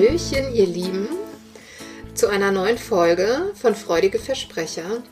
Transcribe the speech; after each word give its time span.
Hallöchen, 0.00 0.54
ihr 0.54 0.66
Lieben, 0.66 1.08
zu 2.14 2.28
einer 2.28 2.50
neuen 2.50 2.78
Folge 2.78 3.52
von 3.54 3.74
Freudige 3.74 4.18
Versprecher. 4.18 5.02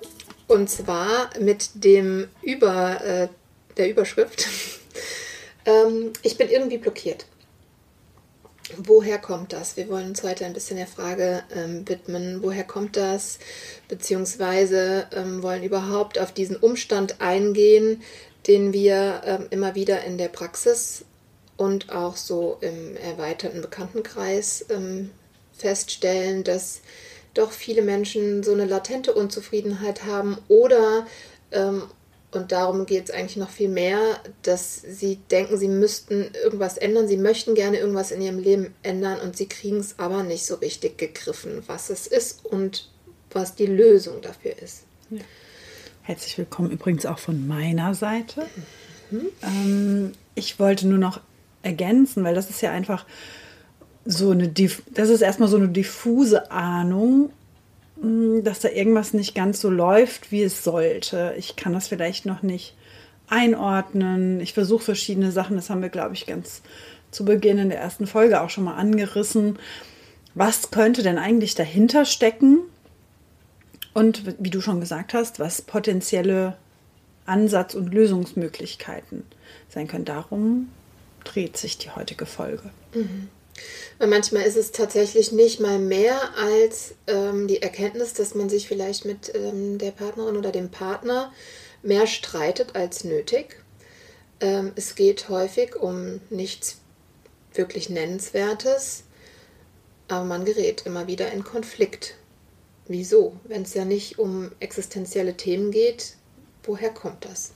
Und 0.47 0.70
zwar 0.70 1.28
mit 1.38 1.84
dem 1.84 2.27
Über, 2.41 3.05
äh, 3.05 3.28
der 3.77 3.91
Überschrift. 3.91 4.47
ähm, 5.66 6.14
ich 6.23 6.38
bin 6.38 6.48
irgendwie 6.48 6.78
blockiert. 6.78 7.27
Woher 8.78 9.19
kommt 9.19 9.52
das? 9.52 9.77
Wir 9.77 9.91
wollen 9.91 10.09
uns 10.09 10.23
heute 10.23 10.47
ein 10.47 10.55
bisschen 10.55 10.78
der 10.78 10.87
Frage 10.87 11.42
ähm, 11.55 11.86
widmen, 11.86 12.42
woher 12.42 12.64
kommt 12.64 12.97
das? 12.97 13.41
Beziehungsweise 13.89 15.06
ähm, 15.12 15.42
wollen 15.42 15.64
überhaupt 15.64 16.19
auf 16.19 16.33
diesen 16.33 16.56
Umstand 16.56 17.20
eingehen, 17.20 18.02
den 18.47 18.73
wir 18.73 19.20
ähm, 19.27 19.48
immer 19.50 19.75
wieder 19.75 20.02
in 20.05 20.17
der 20.17 20.28
Praxis 20.28 21.05
und 21.59 21.91
auch 21.92 22.17
so 22.17 22.56
im 22.62 22.97
erweiterten 22.97 23.61
Bekanntenkreis 23.61 24.64
ähm, 24.70 25.11
feststellen, 25.53 26.45
dass 26.45 26.81
doch 27.34 27.51
viele 27.53 27.83
Menschen 27.83 28.42
so 28.42 28.53
eine 28.53 28.64
latente 28.64 29.12
Unzufriedenheit 29.12 30.06
haben 30.06 30.39
oder, 30.48 31.06
ähm, 31.53 31.83
und 32.31 32.53
darum 32.53 32.86
geht 32.86 33.09
es 33.09 33.11
eigentlich 33.11 33.36
noch 33.36 33.51
viel 33.51 33.69
mehr, 33.69 33.98
dass 34.42 34.83
sie 34.83 35.17
denken, 35.31 35.59
sie 35.59 35.69
müssten 35.69 36.31
irgendwas 36.42 36.79
ändern, 36.79 37.09
sie 37.09 37.17
möchten 37.17 37.55
gerne 37.55 37.79
irgendwas 37.79 38.12
in 38.12 38.20
ihrem 38.20 38.39
Leben 38.39 38.75
ändern 38.83 39.20
und 39.20 39.36
sie 39.36 39.48
kriegen 39.48 39.79
es 39.79 39.98
aber 39.98 40.23
nicht 40.23 40.47
so 40.47 40.56
richtig 40.56 40.97
gegriffen, 40.97 41.62
was 41.67 41.91
es 41.91 42.06
ist 42.06 42.45
und 42.45 42.89
was 43.31 43.55
die 43.55 43.67
Lösung 43.67 44.23
dafür 44.23 44.53
ist. 44.62 44.84
Ja. 45.11 45.20
Herzlich 46.03 46.39
willkommen 46.39 46.70
übrigens 46.70 47.05
auch 47.05 47.19
von 47.19 47.47
meiner 47.48 47.95
Seite. 47.95 48.47
Mhm. 49.11 49.29
Ähm, 49.42 50.12
ich 50.34 50.59
wollte 50.59 50.86
nur 50.86 50.98
noch 50.98 51.20
ergänzen, 51.69 52.24
weil 52.24 52.34
das 52.34 52.50
ist 52.50 52.62
ja 52.62 52.72
einfach 52.72 53.05
so 54.05 54.30
eine, 54.30 54.48
das 54.48 55.11
ist 55.11 55.20
erstmal 55.20 55.48
so 55.48 55.58
eine 55.58 55.69
diffuse 55.69 56.50
Ahnung, 56.50 57.30
hm, 58.00 58.42
dass 58.42 58.61
da 58.61 58.69
irgendwas 58.69 59.12
nicht 59.12 59.34
ganz 59.34 59.61
so 59.61 59.69
läuft, 59.70 60.33
wie 60.33 60.42
es 60.42 60.64
sollte. 60.64 61.34
Ich 61.36 61.56
kann 61.56 61.74
das 61.74 61.89
vielleicht 61.89 62.24
noch 62.24 62.42
nicht 62.42 62.74
einordnen. 63.28 64.41
Ich 64.41 64.55
versuche 64.55 64.83
verschiedene 64.83 65.30
Sachen, 65.30 65.56
das 65.56 65.69
haben 65.69 65.83
wir, 65.83 65.91
glaube 65.91 66.14
ich, 66.14 66.27
ganz 66.27 66.62
zu 67.11 67.24
Beginn 67.24 67.58
in 67.58 67.69
der 67.69 67.80
ersten 67.80 68.06
Folge 68.06 68.41
auch 68.41 68.50
schon 68.50 68.64
mal 68.64 68.77
angerissen. 68.77 69.58
Was 70.34 70.70
könnte 70.70 71.02
denn 71.02 71.19
eigentlich 71.19 71.55
dahinter 71.55 72.05
stecken? 72.05 72.61
Und 73.92 74.22
wie 74.39 74.50
du 74.50 74.61
schon 74.61 74.80
gesagt 74.80 75.12
hast, 75.12 75.41
was 75.41 75.61
potenzielle 75.61 76.56
Ansatz- 77.27 77.74
und 77.74 77.92
Lösungsmöglichkeiten 77.92 79.24
sein 79.68 79.86
können. 79.86 80.05
Darum 80.05 80.68
dreht 81.33 81.56
sich 81.56 81.78
die 81.78 81.90
heutige 81.90 82.27
Folge. 82.27 82.70
Mhm. 82.94 83.28
Manchmal 83.98 84.42
ist 84.42 84.56
es 84.56 84.70
tatsächlich 84.70 85.33
nicht 85.33 85.58
mal 85.58 85.78
mehr 85.78 86.36
als 86.36 86.94
ähm, 87.08 87.48
die 87.48 87.61
Erkenntnis, 87.61 88.12
dass 88.12 88.34
man 88.34 88.48
sich 88.48 88.68
vielleicht 88.68 89.05
mit 89.05 89.33
ähm, 89.34 89.78
der 89.78 89.90
Partnerin 89.90 90.36
oder 90.36 90.52
dem 90.52 90.70
Partner 90.70 91.33
mehr 91.83 92.06
streitet 92.06 92.77
als 92.77 93.02
nötig. 93.02 93.56
Ähm, 94.40 94.72
es 94.77 94.94
geht 94.94 95.28
häufig 95.28 95.74
um 95.77 96.20
nichts 96.30 96.78
wirklich 97.55 97.90
Nennenswertes, 97.90 99.02
aber 100.06 100.24
man 100.24 100.44
gerät 100.44 100.86
immer 100.86 101.08
wieder 101.08 101.33
in 101.33 101.42
Konflikt. 101.42 102.14
Wieso? 102.86 103.36
Wenn 103.44 103.62
es 103.62 103.74
ja 103.74 103.84
nicht 103.84 104.18
um 104.18 104.52
existenzielle 104.61 105.36
Themen 105.36 105.72
geht, 105.72 106.14
woher 106.62 106.90
kommt 106.90 107.24
das? 107.24 107.52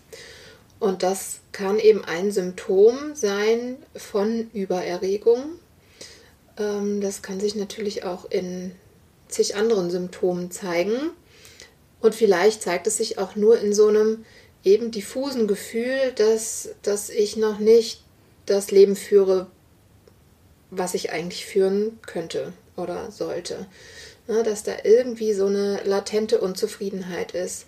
Und 0.83 1.05
das 1.05 1.39
kann 1.53 1.79
eben 1.79 2.05
ein 2.05 2.33
Symptom 2.33 3.15
sein 3.15 3.77
von 3.95 4.51
Übererregung. 4.53 5.45
Ähm, 6.59 7.01
das 7.01 7.23
kann 7.23 7.39
sich 7.39 7.55
natürlich 7.55 8.03
auch 8.03 8.29
in 8.29 8.73
zig 9.29 9.55
anderen 9.55 9.93
Symptomen 9.93 10.51
zeigen. 10.51 11.13
Und 12.01 12.17
vielleicht 12.17 12.63
zeigt 12.63 12.89
es 12.89 12.97
sich 12.97 13.17
auch 13.19 13.37
nur 13.37 13.61
in 13.61 13.73
so 13.73 13.87
einem 13.87 14.25
eben 14.65 14.91
diffusen 14.91 15.47
Gefühl, 15.47 16.11
dass, 16.17 16.71
dass 16.83 17.11
ich 17.11 17.37
noch 17.37 17.61
nicht 17.61 18.03
das 18.47 18.73
Leben 18.73 18.97
führe, 18.97 19.47
was 20.73 20.95
ich 20.95 21.13
eigentlich 21.13 21.47
führen 21.47 22.01
könnte 22.05 22.55
oder 22.77 23.13
sollte. 23.13 23.69
Ja, 24.27 24.43
dass 24.43 24.65
da 24.65 24.73
irgendwie 24.83 25.33
so 25.33 25.47
eine 25.47 25.81
latente 25.85 26.41
Unzufriedenheit 26.41 27.37
ist, 27.37 27.67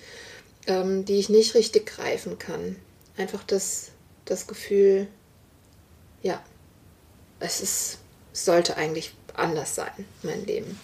ähm, 0.66 1.04
die 1.04 1.20
ich 1.20 1.28
nicht 1.28 1.54
richtig 1.54 1.86
greifen 1.86 2.40
kann 2.40 2.74
einfach 3.16 3.44
das, 3.44 3.90
das 4.24 4.46
Gefühl, 4.46 5.06
ja, 6.22 6.42
es 7.40 7.60
ist, 7.60 7.98
sollte 8.32 8.76
eigentlich 8.76 9.14
anders 9.34 9.74
sein, 9.74 10.06
mein 10.22 10.44
Leben. 10.46 10.78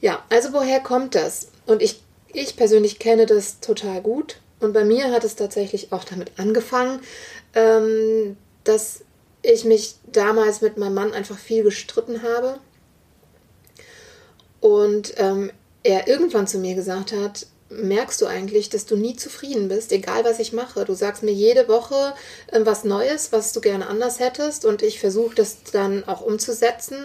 Ja, 0.00 0.24
also 0.30 0.52
woher 0.52 0.80
kommt 0.80 1.14
das? 1.14 1.48
Und 1.66 1.82
ich, 1.82 2.02
ich 2.32 2.56
persönlich 2.56 2.98
kenne 2.98 3.26
das 3.26 3.60
total 3.60 4.00
gut. 4.02 4.38
Und 4.60 4.72
bei 4.72 4.84
mir 4.84 5.10
hat 5.10 5.24
es 5.24 5.36
tatsächlich 5.36 5.92
auch 5.92 6.04
damit 6.04 6.38
angefangen, 6.38 7.00
ähm, 7.54 8.36
dass 8.64 9.02
ich 9.42 9.64
mich 9.64 9.96
damals 10.06 10.60
mit 10.60 10.76
meinem 10.76 10.94
Mann 10.94 11.12
einfach 11.12 11.38
viel 11.38 11.64
gestritten 11.64 12.22
habe. 12.22 12.58
Und 14.60 15.14
ähm, 15.16 15.50
er 15.82 16.06
irgendwann 16.06 16.46
zu 16.46 16.58
mir 16.58 16.76
gesagt 16.76 17.12
hat, 17.12 17.46
merkst 17.80 18.20
du 18.20 18.26
eigentlich, 18.26 18.70
dass 18.70 18.86
du 18.86 18.96
nie 18.96 19.16
zufrieden 19.16 19.68
bist, 19.68 19.92
egal 19.92 20.24
was 20.24 20.38
ich 20.38 20.52
mache. 20.52 20.84
Du 20.84 20.94
sagst 20.94 21.22
mir 21.22 21.32
jede 21.32 21.68
Woche 21.68 22.14
äh, 22.48 22.60
was 22.64 22.84
Neues, 22.84 23.32
was 23.32 23.52
du 23.52 23.60
gerne 23.60 23.86
anders 23.86 24.20
hättest 24.20 24.64
und 24.64 24.82
ich 24.82 25.00
versuche 25.00 25.34
das 25.34 25.58
dann 25.72 26.04
auch 26.04 26.20
umzusetzen, 26.20 26.96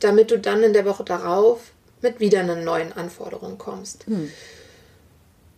damit 0.00 0.30
du 0.30 0.38
dann 0.38 0.62
in 0.62 0.72
der 0.72 0.84
Woche 0.84 1.04
darauf 1.04 1.60
mit 2.00 2.20
wieder 2.20 2.40
einer 2.40 2.56
neuen 2.56 2.92
Anforderung 2.92 3.58
kommst. 3.58 4.06
Hm. 4.06 4.30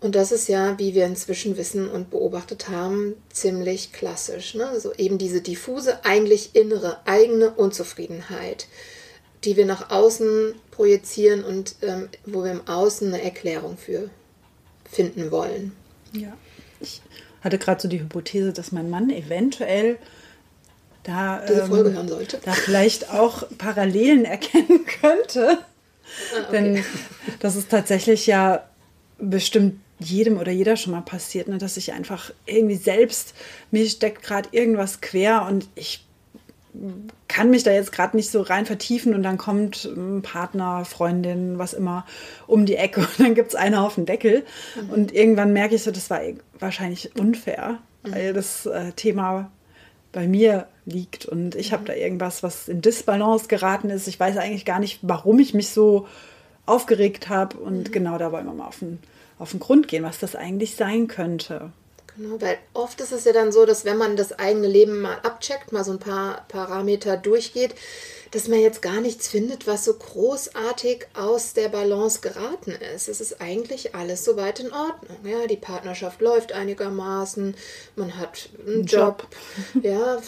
Und 0.00 0.14
das 0.14 0.32
ist 0.32 0.48
ja, 0.48 0.78
wie 0.78 0.94
wir 0.94 1.06
inzwischen 1.06 1.56
wissen 1.56 1.88
und 1.88 2.10
beobachtet 2.10 2.68
haben, 2.68 3.14
ziemlich 3.32 3.90
klassisch. 3.92 4.54
Ne? 4.54 4.78
So 4.78 4.92
eben 4.92 5.16
diese 5.16 5.40
diffuse, 5.40 6.04
eigentlich 6.04 6.54
innere, 6.54 6.98
eigene 7.06 7.50
Unzufriedenheit, 7.50 8.66
die 9.44 9.56
wir 9.56 9.64
nach 9.64 9.90
außen 9.90 10.54
projizieren 10.70 11.42
und 11.42 11.76
ähm, 11.80 12.10
wo 12.26 12.44
wir 12.44 12.50
im 12.50 12.68
Außen 12.68 13.08
eine 13.08 13.22
Erklärung 13.22 13.78
für 13.78 14.10
finden 14.94 15.30
wollen. 15.30 15.72
Ja, 16.12 16.32
ich 16.80 17.02
hatte 17.42 17.58
gerade 17.58 17.80
so 17.80 17.88
die 17.88 18.00
Hypothese, 18.00 18.52
dass 18.52 18.72
mein 18.72 18.88
Mann 18.90 19.10
eventuell 19.10 19.98
da, 21.02 21.42
Diese 21.46 21.66
Folge 21.66 21.90
ähm, 21.90 21.96
hören 21.96 22.08
sollte. 22.08 22.40
da 22.44 22.52
vielleicht 22.52 23.10
auch 23.10 23.44
Parallelen 23.58 24.24
erkennen 24.24 24.86
könnte. 25.00 25.58
Ah, 25.58 26.48
okay. 26.48 26.52
Denn 26.52 26.84
das 27.40 27.56
ist 27.56 27.70
tatsächlich 27.70 28.26
ja 28.26 28.66
bestimmt 29.18 29.80
jedem 29.98 30.38
oder 30.38 30.52
jeder 30.52 30.76
schon 30.76 30.92
mal 30.92 31.02
passiert, 31.02 31.48
ne, 31.48 31.58
dass 31.58 31.76
ich 31.76 31.92
einfach 31.92 32.32
irgendwie 32.46 32.76
selbst, 32.76 33.34
mir 33.70 33.88
steckt 33.88 34.22
gerade 34.22 34.48
irgendwas 34.52 35.00
quer 35.00 35.46
und 35.46 35.68
ich 35.74 36.04
kann 37.28 37.50
mich 37.50 37.62
da 37.62 37.72
jetzt 37.72 37.92
gerade 37.92 38.16
nicht 38.16 38.30
so 38.30 38.42
rein 38.42 38.66
vertiefen 38.66 39.14
und 39.14 39.22
dann 39.22 39.38
kommt 39.38 39.84
ein 39.84 40.22
Partner, 40.22 40.84
Freundin, 40.84 41.58
was 41.58 41.72
immer 41.72 42.04
um 42.46 42.66
die 42.66 42.76
Ecke 42.76 43.00
und 43.18 43.20
dann 43.20 43.34
gibt 43.34 43.48
es 43.48 43.54
einen 43.54 43.76
auf 43.76 43.94
den 43.94 44.06
Deckel. 44.06 44.44
Mhm. 44.80 44.90
Und 44.90 45.14
irgendwann 45.14 45.52
merke 45.52 45.74
ich 45.74 45.82
so, 45.82 45.90
das 45.90 46.10
war 46.10 46.20
wahrscheinlich 46.58 47.16
unfair, 47.18 47.78
mhm. 48.02 48.14
weil 48.14 48.32
das 48.32 48.66
äh, 48.66 48.92
Thema 48.92 49.50
bei 50.12 50.28
mir 50.28 50.68
liegt 50.86 51.26
und 51.26 51.54
ich 51.54 51.70
mhm. 51.70 51.74
habe 51.74 51.84
da 51.86 51.94
irgendwas, 51.94 52.42
was 52.42 52.68
in 52.68 52.80
Disbalance 52.80 53.48
geraten 53.48 53.90
ist. 53.90 54.08
Ich 54.08 54.18
weiß 54.18 54.36
eigentlich 54.36 54.64
gar 54.64 54.78
nicht, 54.78 55.00
warum 55.02 55.38
ich 55.38 55.54
mich 55.54 55.70
so 55.70 56.06
aufgeregt 56.66 57.28
habe 57.28 57.56
und 57.58 57.88
mhm. 57.88 57.92
genau 57.92 58.18
da 58.18 58.32
wollen 58.32 58.46
wir 58.46 58.54
mal 58.54 58.66
auf 58.66 58.78
den, 58.80 58.98
auf 59.38 59.52
den 59.52 59.60
Grund 59.60 59.88
gehen, 59.88 60.02
was 60.02 60.18
das 60.18 60.34
eigentlich 60.34 60.76
sein 60.76 61.08
könnte. 61.08 61.72
Genau, 62.16 62.40
weil 62.40 62.58
oft 62.74 63.00
ist 63.00 63.12
es 63.12 63.24
ja 63.24 63.32
dann 63.32 63.52
so, 63.52 63.66
dass 63.66 63.84
wenn 63.84 63.96
man 63.96 64.16
das 64.16 64.32
eigene 64.32 64.68
Leben 64.68 65.00
mal 65.00 65.18
abcheckt, 65.22 65.72
mal 65.72 65.84
so 65.84 65.92
ein 65.92 65.98
paar 65.98 66.44
Parameter 66.48 67.16
durchgeht, 67.16 67.74
dass 68.34 68.48
man 68.48 68.58
jetzt 68.58 68.82
gar 68.82 69.00
nichts 69.00 69.28
findet, 69.28 69.68
was 69.68 69.84
so 69.84 69.94
großartig 69.94 71.06
aus 71.14 71.54
der 71.54 71.68
Balance 71.68 72.20
geraten 72.20 72.72
ist. 72.94 73.08
Es 73.08 73.20
ist 73.20 73.40
eigentlich 73.40 73.94
alles 73.94 74.24
soweit 74.24 74.58
in 74.58 74.72
Ordnung. 74.72 75.16
Ja, 75.24 75.46
die 75.46 75.56
Partnerschaft 75.56 76.20
läuft 76.20 76.52
einigermaßen, 76.52 77.54
man 77.94 78.18
hat 78.18 78.48
einen 78.66 78.86
Job, 78.86 79.28
Job. 79.74 79.84
ja, 79.84 80.20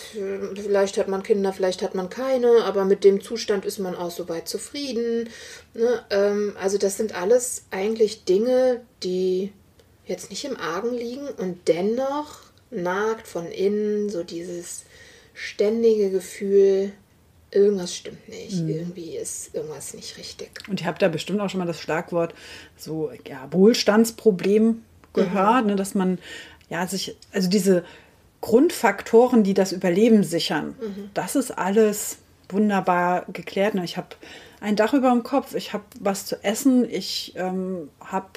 vielleicht 0.54 0.98
hat 0.98 1.08
man 1.08 1.24
Kinder, 1.24 1.52
vielleicht 1.52 1.82
hat 1.82 1.96
man 1.96 2.08
keine, 2.08 2.62
aber 2.64 2.84
mit 2.84 3.02
dem 3.02 3.20
Zustand 3.20 3.64
ist 3.64 3.80
man 3.80 3.96
auch 3.96 4.12
soweit 4.12 4.48
zufrieden. 4.48 5.28
Ne? 5.74 6.04
Ähm, 6.10 6.56
also 6.60 6.78
das 6.78 6.96
sind 6.96 7.12
alles 7.12 7.64
eigentlich 7.72 8.24
Dinge, 8.24 8.82
die 9.02 9.52
jetzt 10.06 10.30
nicht 10.30 10.44
im 10.44 10.56
Argen 10.56 10.94
liegen 10.94 11.28
und 11.28 11.68
dennoch 11.68 12.40
nagt 12.70 13.26
von 13.26 13.46
innen 13.46 14.08
so 14.08 14.22
dieses 14.22 14.84
ständige 15.34 16.10
Gefühl, 16.10 16.92
irgendwas 17.50 17.94
stimmt 17.94 18.28
nicht, 18.28 18.62
mhm. 18.62 18.68
irgendwie 18.68 19.16
ist 19.16 19.54
irgendwas 19.54 19.94
nicht 19.94 20.16
richtig. 20.18 20.50
Und 20.68 20.80
ihr 20.80 20.86
habt 20.86 21.02
da 21.02 21.08
bestimmt 21.08 21.40
auch 21.40 21.50
schon 21.50 21.58
mal 21.58 21.66
das 21.66 21.80
Schlagwort 21.80 22.34
so 22.76 23.10
ja, 23.26 23.48
Wohlstandsproblem 23.50 24.82
gehört, 25.12 25.64
mhm. 25.64 25.70
ne, 25.70 25.76
dass 25.76 25.94
man 25.94 26.18
ja 26.68 26.86
sich, 26.86 27.16
also 27.32 27.48
diese 27.48 27.84
Grundfaktoren, 28.40 29.42
die 29.42 29.54
das 29.54 29.72
Überleben 29.72 30.22
sichern, 30.22 30.74
mhm. 30.80 31.10
das 31.14 31.36
ist 31.36 31.50
alles 31.56 32.18
wunderbar 32.48 33.24
geklärt. 33.32 33.74
Ne? 33.74 33.84
Ich 33.84 33.96
habe 33.96 34.08
ein 34.60 34.76
Dach 34.76 34.94
über 34.94 35.10
dem 35.10 35.22
Kopf, 35.22 35.54
ich 35.54 35.72
habe 35.72 35.84
was 36.00 36.26
zu 36.26 36.42
essen, 36.44 36.88
ich 36.88 37.34
ähm, 37.36 37.88
habe 38.00 38.28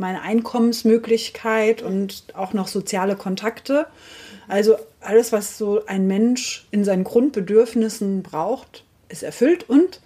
meine 0.00 0.22
Einkommensmöglichkeit 0.22 1.82
und 1.82 2.24
auch 2.34 2.52
noch 2.52 2.68
soziale 2.68 3.16
Kontakte. 3.16 3.86
Also 4.48 4.76
alles, 5.00 5.30
was 5.30 5.56
so 5.56 5.86
ein 5.86 6.06
Mensch 6.06 6.66
in 6.72 6.84
seinen 6.84 7.04
Grundbedürfnissen 7.04 8.22
braucht, 8.22 8.84
ist 9.08 9.22
erfüllt 9.22 9.68
und 9.68 10.00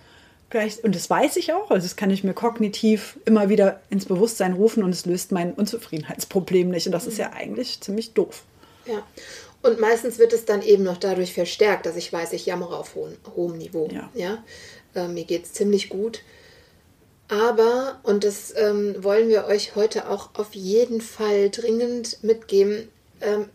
gleich, 0.51 0.85
und 0.85 0.95
das 0.95 1.09
weiß 1.09 1.37
ich 1.37 1.53
auch, 1.53 1.71
also 1.71 1.85
das 1.85 1.97
kann 1.97 2.11
ich 2.11 2.25
mir 2.25 2.35
kognitiv 2.35 3.19
immer 3.25 3.49
wieder 3.49 3.81
ins 3.91 4.05
Bewusstsein 4.05 4.53
rufen 4.53 4.83
und 4.83 4.91
es 4.91 5.07
löst 5.07 5.33
mein 5.33 5.53
Unzufriedenheitsproblem 5.55 6.69
nicht. 6.69 6.87
Und 6.87 6.93
das 6.93 7.07
ist 7.07 7.19
ja 7.19 7.33
eigentlich 7.33 7.81
ziemlich 7.81 8.13
doof. 8.13 8.43
Ja. 8.87 9.03
Und 9.63 9.81
meistens 9.81 10.19
wird 10.19 10.33
es 10.33 10.45
dann 10.45 10.61
eben 10.61 10.85
noch 10.85 10.99
dadurch 10.99 11.33
verstärkt, 11.33 11.87
dass 11.87 11.97
ich 11.97 12.13
weiß, 12.13 12.35
ich 12.35 12.45
jammere 12.45 12.77
auf 12.77 12.95
hohem, 12.95 13.17
hohem 13.35 13.57
Niveau. 13.57 13.89
Ja. 13.91 14.11
ja? 14.15 14.45
Äh, 14.95 15.09
mir 15.09 15.25
geht 15.25 15.45
es 15.45 15.53
ziemlich 15.55 15.89
gut. 15.89 16.21
Aber, 17.29 18.01
und 18.03 18.25
das 18.25 18.55
ähm, 18.57 19.03
wollen 19.03 19.29
wir 19.29 19.47
euch 19.47 19.77
heute 19.77 20.09
auch 20.09 20.31
auf 20.35 20.55
jeden 20.55 21.01
Fall 21.01 21.51
dringend 21.51 22.23
mitgeben, 22.23 22.89
ähm, 23.21 23.49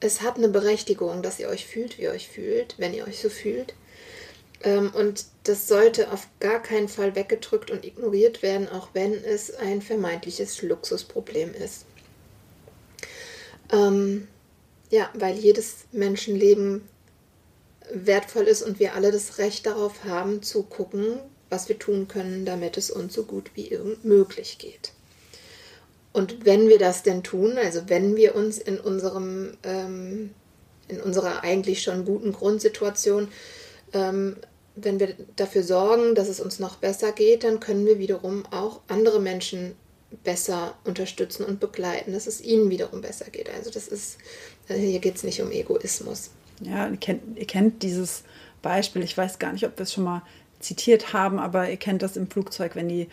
es 0.00 0.20
hat 0.22 0.36
eine 0.36 0.48
Berechtigung, 0.48 1.22
dass 1.22 1.40
ihr 1.40 1.48
euch 1.48 1.66
fühlt, 1.66 1.98
wie 1.98 2.02
ihr 2.02 2.12
euch 2.12 2.28
fühlt, 2.28 2.76
wenn 2.78 2.94
ihr 2.94 3.06
euch 3.06 3.20
so 3.20 3.28
fühlt. 3.28 3.74
Ähm, 4.62 4.92
und 4.94 5.24
das 5.44 5.66
sollte 5.66 6.12
auf 6.12 6.28
gar 6.40 6.62
keinen 6.62 6.88
Fall 6.88 7.14
weggedrückt 7.14 7.70
und 7.70 7.84
ignoriert 7.84 8.42
werden, 8.42 8.68
auch 8.68 8.90
wenn 8.92 9.12
es 9.12 9.54
ein 9.54 9.82
vermeintliches 9.82 10.62
Luxusproblem 10.62 11.54
ist. 11.54 11.84
Ähm, 13.72 14.28
ja, 14.90 15.10
weil 15.14 15.36
jedes 15.36 15.84
Menschenleben 15.92 16.88
wertvoll 17.92 18.44
ist 18.44 18.62
und 18.62 18.78
wir 18.78 18.94
alle 18.94 19.10
das 19.10 19.38
Recht 19.38 19.66
darauf 19.66 20.04
haben, 20.04 20.42
zu 20.42 20.62
gucken, 20.62 21.18
was 21.50 21.68
wir 21.68 21.78
tun 21.78 22.08
können, 22.08 22.44
damit 22.44 22.76
es 22.76 22.90
uns 22.90 23.14
so 23.14 23.24
gut 23.24 23.50
wie 23.54 23.68
irgend 23.68 24.04
möglich 24.04 24.58
geht. 24.58 24.92
Und 26.12 26.44
wenn 26.44 26.68
wir 26.68 26.78
das 26.78 27.02
denn 27.02 27.22
tun, 27.22 27.58
also 27.58 27.82
wenn 27.88 28.16
wir 28.16 28.34
uns 28.34 28.58
in 28.58 28.78
unserem, 28.80 29.56
ähm, 29.62 30.30
in 30.88 31.00
unserer 31.00 31.44
eigentlich 31.44 31.82
schon 31.82 32.04
guten 32.04 32.32
Grundsituation, 32.32 33.28
ähm, 33.92 34.36
wenn 34.74 35.00
wir 35.00 35.14
dafür 35.36 35.62
sorgen, 35.62 36.14
dass 36.14 36.28
es 36.28 36.40
uns 36.40 36.58
noch 36.58 36.76
besser 36.76 37.12
geht, 37.12 37.44
dann 37.44 37.60
können 37.60 37.86
wir 37.86 37.98
wiederum 37.98 38.46
auch 38.50 38.80
andere 38.88 39.20
Menschen 39.20 39.74
besser 40.24 40.74
unterstützen 40.84 41.44
und 41.44 41.60
begleiten, 41.60 42.12
dass 42.12 42.26
es 42.26 42.40
ihnen 42.40 42.70
wiederum 42.70 43.02
besser 43.02 43.26
geht. 43.30 43.50
Also 43.50 43.70
das 43.70 43.88
ist, 43.88 44.18
äh, 44.68 44.76
hier 44.76 45.00
geht 45.00 45.16
es 45.16 45.24
nicht 45.24 45.42
um 45.42 45.50
Egoismus. 45.50 46.30
Ja, 46.60 46.88
ihr 46.88 46.96
kennt, 46.96 47.38
ihr 47.38 47.46
kennt 47.46 47.82
dieses 47.82 48.24
Beispiel, 48.62 49.02
ich 49.02 49.16
weiß 49.16 49.38
gar 49.38 49.52
nicht, 49.52 49.66
ob 49.66 49.78
wir 49.78 49.84
es 49.84 49.92
schon 49.92 50.04
mal 50.04 50.22
zitiert 50.60 51.12
haben, 51.12 51.38
aber 51.38 51.68
ihr 51.70 51.76
kennt 51.76 52.02
das 52.02 52.16
im 52.16 52.30
Flugzeug, 52.30 52.74
wenn 52.74 52.88
die 52.88 53.08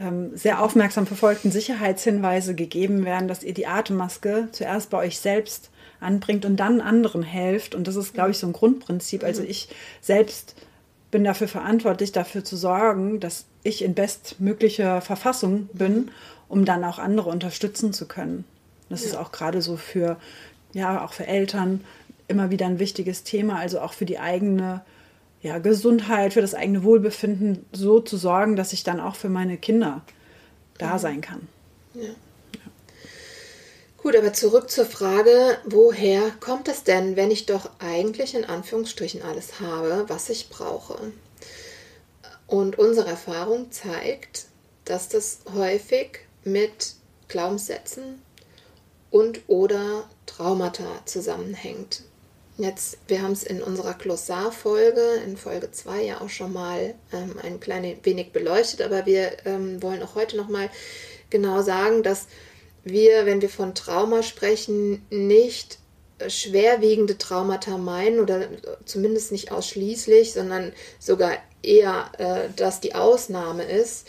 ähm, 0.00 0.36
sehr 0.36 0.62
aufmerksam 0.62 1.06
verfolgten 1.06 1.50
Sicherheitshinweise 1.50 2.54
gegeben 2.54 3.04
werden, 3.04 3.28
dass 3.28 3.42
ihr 3.42 3.54
die 3.54 3.66
Atemmaske 3.66 4.48
zuerst 4.52 4.90
bei 4.90 4.98
euch 4.98 5.18
selbst 5.18 5.70
anbringt 6.00 6.44
und 6.44 6.56
dann 6.56 6.80
anderen 6.80 7.22
helft. 7.22 7.74
Und 7.74 7.88
das 7.88 7.96
ist, 7.96 8.14
glaube 8.14 8.30
ich, 8.30 8.38
so 8.38 8.46
ein 8.46 8.52
Grundprinzip. 8.52 9.24
Also 9.24 9.42
mhm. 9.42 9.50
ich 9.50 9.68
selbst 10.00 10.54
bin 11.10 11.24
dafür 11.24 11.48
verantwortlich, 11.48 12.12
dafür 12.12 12.44
zu 12.44 12.56
sorgen, 12.56 13.18
dass 13.20 13.46
ich 13.62 13.82
in 13.82 13.94
bestmöglicher 13.94 15.00
Verfassung 15.00 15.68
bin, 15.72 16.10
um 16.48 16.64
dann 16.64 16.84
auch 16.84 16.98
andere 16.98 17.30
unterstützen 17.30 17.92
zu 17.92 18.06
können. 18.06 18.44
Das 18.88 19.02
ja. 19.02 19.08
ist 19.08 19.14
auch 19.16 19.32
gerade 19.32 19.62
so 19.62 19.76
für, 19.76 20.16
ja, 20.72 21.04
auch 21.04 21.12
für 21.12 21.26
Eltern 21.26 21.84
immer 22.28 22.50
wieder 22.50 22.66
ein 22.66 22.78
wichtiges 22.78 23.24
Thema, 23.24 23.58
also 23.58 23.80
auch 23.80 23.94
für 23.94 24.04
die 24.04 24.18
eigene 24.18 24.82
ja, 25.42 25.58
Gesundheit, 25.58 26.34
für 26.34 26.40
das 26.40 26.54
eigene 26.54 26.82
Wohlbefinden 26.82 27.64
so 27.72 28.00
zu 28.00 28.16
sorgen, 28.16 28.56
dass 28.56 28.72
ich 28.72 28.82
dann 28.82 29.00
auch 29.00 29.16
für 29.16 29.28
meine 29.28 29.56
Kinder 29.56 30.02
da 30.78 30.94
mhm. 30.94 30.98
sein 30.98 31.20
kann. 31.20 31.48
Ja. 31.94 32.02
ja. 32.02 32.12
Gut, 33.98 34.16
aber 34.16 34.32
zurück 34.32 34.70
zur 34.70 34.86
Frage, 34.86 35.58
woher 35.64 36.30
kommt 36.40 36.68
es 36.68 36.84
denn, 36.84 37.16
wenn 37.16 37.30
ich 37.30 37.46
doch 37.46 37.70
eigentlich 37.78 38.34
in 38.34 38.44
Anführungsstrichen 38.44 39.22
alles 39.22 39.60
habe, 39.60 40.04
was 40.08 40.28
ich 40.28 40.48
brauche? 40.48 41.12
Und 42.46 42.78
unsere 42.78 43.08
Erfahrung 43.08 43.70
zeigt, 43.70 44.46
dass 44.84 45.08
das 45.08 45.40
häufig 45.54 46.20
mit 46.44 46.94
Glaubenssätzen 47.28 48.22
und 49.10 49.40
oder 49.48 50.08
Traumata 50.26 51.02
zusammenhängt. 51.04 52.02
Jetzt, 52.60 52.98
wir 53.06 53.22
haben 53.22 53.32
es 53.32 53.44
in 53.44 53.62
unserer 53.62 53.94
Glossar-Folge, 53.94 55.22
in 55.24 55.36
Folge 55.36 55.70
2 55.70 56.02
ja 56.02 56.20
auch 56.20 56.28
schon 56.28 56.52
mal 56.52 56.96
ähm, 57.12 57.36
ein 57.40 57.60
klein 57.60 57.96
wenig 58.02 58.32
beleuchtet, 58.32 58.82
aber 58.82 59.06
wir 59.06 59.30
ähm, 59.44 59.80
wollen 59.80 60.02
auch 60.02 60.16
heute 60.16 60.36
nochmal 60.36 60.68
genau 61.30 61.62
sagen, 61.62 62.02
dass 62.02 62.26
wir, 62.82 63.26
wenn 63.26 63.40
wir 63.40 63.48
von 63.48 63.76
Trauma 63.76 64.24
sprechen, 64.24 65.06
nicht 65.08 65.78
schwerwiegende 66.26 67.16
Traumata 67.16 67.78
meinen 67.78 68.18
oder 68.18 68.48
zumindest 68.84 69.30
nicht 69.30 69.52
ausschließlich, 69.52 70.32
sondern 70.32 70.72
sogar 70.98 71.36
eher, 71.62 72.10
äh, 72.18 72.48
dass 72.56 72.80
die 72.80 72.96
Ausnahme 72.96 73.62
ist. 73.62 74.08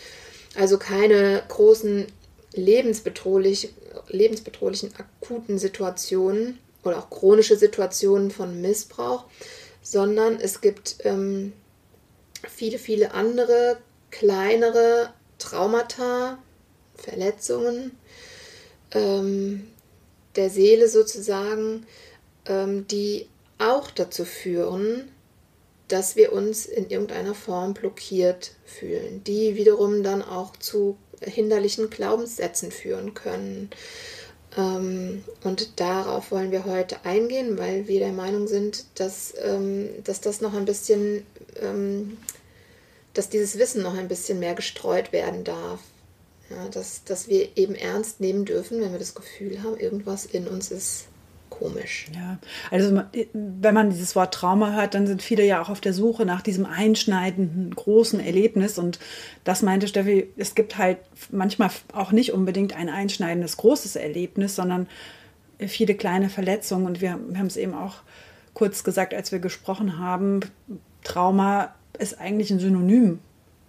Also 0.55 0.79
keine 0.79 1.43
großen 1.49 2.07
lebensbedrohlich, 2.53 3.75
lebensbedrohlichen 4.07 4.91
akuten 4.95 5.59
Situationen 5.59 6.57
oder 6.83 6.99
auch 6.99 7.09
chronische 7.09 7.57
Situationen 7.57 8.31
von 8.31 8.61
Missbrauch, 8.61 9.25
sondern 9.81 10.39
es 10.39 10.61
gibt 10.61 10.97
ähm, 11.03 11.53
viele, 12.47 12.79
viele 12.79 13.13
andere 13.13 13.77
kleinere 14.11 15.13
Traumata, 15.37 16.39
Verletzungen 16.95 17.97
ähm, 18.91 19.67
der 20.35 20.49
Seele 20.49 20.87
sozusagen, 20.89 21.85
ähm, 22.45 22.87
die 22.87 23.27
auch 23.57 23.91
dazu 23.91 24.25
führen, 24.25 25.11
dass 25.87 26.15
wir 26.15 26.31
uns 26.33 26.65
in 26.65 26.89
irgendeiner 26.89 27.33
Form 27.33 27.73
blockiert 27.73 28.51
fühlen, 28.65 29.23
die 29.23 29.55
wiederum 29.55 30.03
dann 30.03 30.21
auch 30.21 30.55
zu 30.57 30.97
hinderlichen 31.21 31.89
Glaubenssätzen 31.89 32.71
führen 32.71 33.13
können. 33.13 33.69
Ähm, 34.59 35.23
und 35.43 35.79
darauf 35.79 36.31
wollen 36.31 36.51
wir 36.51 36.65
heute 36.65 37.05
eingehen, 37.05 37.57
weil 37.57 37.87
wir 37.87 37.99
der 37.99 38.11
Meinung 38.11 38.47
sind, 38.47 38.85
dass, 38.95 39.33
ähm, 39.41 39.89
dass 40.03 40.19
das 40.19 40.41
noch 40.41 40.53
ein 40.53 40.65
bisschen, 40.65 41.25
ähm, 41.61 42.17
dass 43.13 43.29
dieses 43.29 43.57
Wissen 43.57 43.81
noch 43.81 43.97
ein 43.97 44.07
bisschen 44.07 44.39
mehr 44.39 44.55
gestreut 44.55 45.13
werden 45.13 45.43
darf. 45.43 45.79
Ja, 46.49 46.67
dass, 46.69 47.03
dass 47.03 47.27
wir 47.27 47.57
eben 47.57 47.75
ernst 47.75 48.19
nehmen 48.19 48.43
dürfen, 48.43 48.81
wenn 48.81 48.91
wir 48.91 48.99
das 48.99 49.13
Gefühl 49.13 49.61
haben, 49.61 49.77
irgendwas 49.77 50.25
in 50.25 50.47
uns 50.47 50.71
ist 50.71 51.05
komisch. 51.49 52.07
Ja, 52.13 52.37
also 52.71 53.01
wenn 53.33 53.73
man 53.73 53.89
dieses 53.89 54.15
Wort 54.15 54.33
Trauma 54.33 54.73
hört, 54.75 54.93
dann 54.93 55.07
sind 55.07 55.21
viele 55.21 55.45
ja 55.45 55.61
auch 55.61 55.69
auf 55.69 55.81
der 55.81 55.93
Suche 55.93 56.25
nach 56.25 56.41
diesem 56.41 56.65
einschneidenden 56.65 57.73
großen 57.75 58.19
Erlebnis. 58.19 58.77
Und 58.77 58.99
das 59.43 59.61
meinte 59.61 59.87
Steffi, 59.87 60.29
es 60.37 60.55
gibt 60.55 60.77
halt 60.77 60.97
manchmal 61.31 61.69
auch 61.93 62.11
nicht 62.11 62.33
unbedingt 62.33 62.75
ein 62.75 62.89
einschneidendes 62.89 63.57
großes 63.57 63.95
Erlebnis, 63.95 64.55
sondern 64.55 64.87
viele 65.59 65.95
kleine 65.95 66.29
Verletzungen. 66.29 66.85
Und 66.85 67.01
wir, 67.01 67.19
wir 67.27 67.39
haben 67.39 67.47
es 67.47 67.57
eben 67.57 67.73
auch 67.73 67.95
kurz 68.53 68.83
gesagt, 68.83 69.13
als 69.13 69.31
wir 69.31 69.39
gesprochen 69.39 69.99
haben, 69.99 70.41
Trauma 71.03 71.73
ist 71.97 72.19
eigentlich 72.19 72.51
ein 72.51 72.59
Synonym 72.59 73.19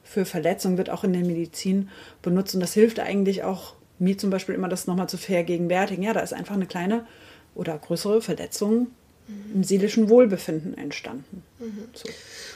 für 0.03 0.25
Verletzung, 0.25 0.77
wird 0.77 0.91
auch 0.91 1.05
in 1.05 1.13
der 1.13 1.25
Medizin 1.25 1.89
benutzt. 2.23 2.55
Und 2.55 2.61
das 2.61 2.75
hilft 2.75 3.01
eigentlich 3.01 3.45
auch 3.45 3.75
mir 4.01 4.19
zum 4.19 4.31
Beispiel 4.31 4.55
immer 4.55 4.69
das 4.69 4.87
nochmal 4.87 5.09
zu 5.09 5.19
vergegenwärtigen. 5.19 6.03
Ja, 6.03 6.13
da 6.13 6.21
ist 6.21 6.33
einfach 6.33 6.55
eine 6.55 6.67
kleine 6.67 7.07
oder 7.55 7.79
größere 7.79 8.23
Verletzung 8.23 8.89
mhm. 9.27 9.55
im 9.55 9.65
seelischen 9.65 10.09
Wohlbefinden 10.09 10.77
entstanden. 10.77 11.43
Mhm. 11.59 11.89
So. 11.95 12.09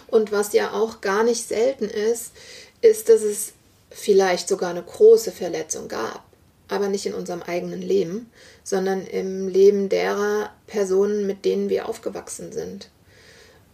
Und 0.08 0.32
was 0.32 0.52
ja 0.52 0.72
auch 0.72 1.00
gar 1.00 1.24
nicht 1.24 1.48
selten 1.48 1.86
ist, 1.86 2.32
ist, 2.80 3.08
dass 3.08 3.22
es 3.22 3.52
vielleicht 3.90 4.48
sogar 4.48 4.70
eine 4.70 4.82
große 4.82 5.32
Verletzung 5.32 5.88
gab, 5.88 6.24
aber 6.68 6.88
nicht 6.88 7.06
in 7.06 7.14
unserem 7.14 7.42
eigenen 7.42 7.82
Leben, 7.82 8.30
sondern 8.62 9.06
im 9.06 9.48
Leben 9.48 9.88
derer 9.88 10.50
Personen, 10.66 11.26
mit 11.26 11.44
denen 11.44 11.68
wir 11.68 11.88
aufgewachsen 11.88 12.52
sind. 12.52 12.90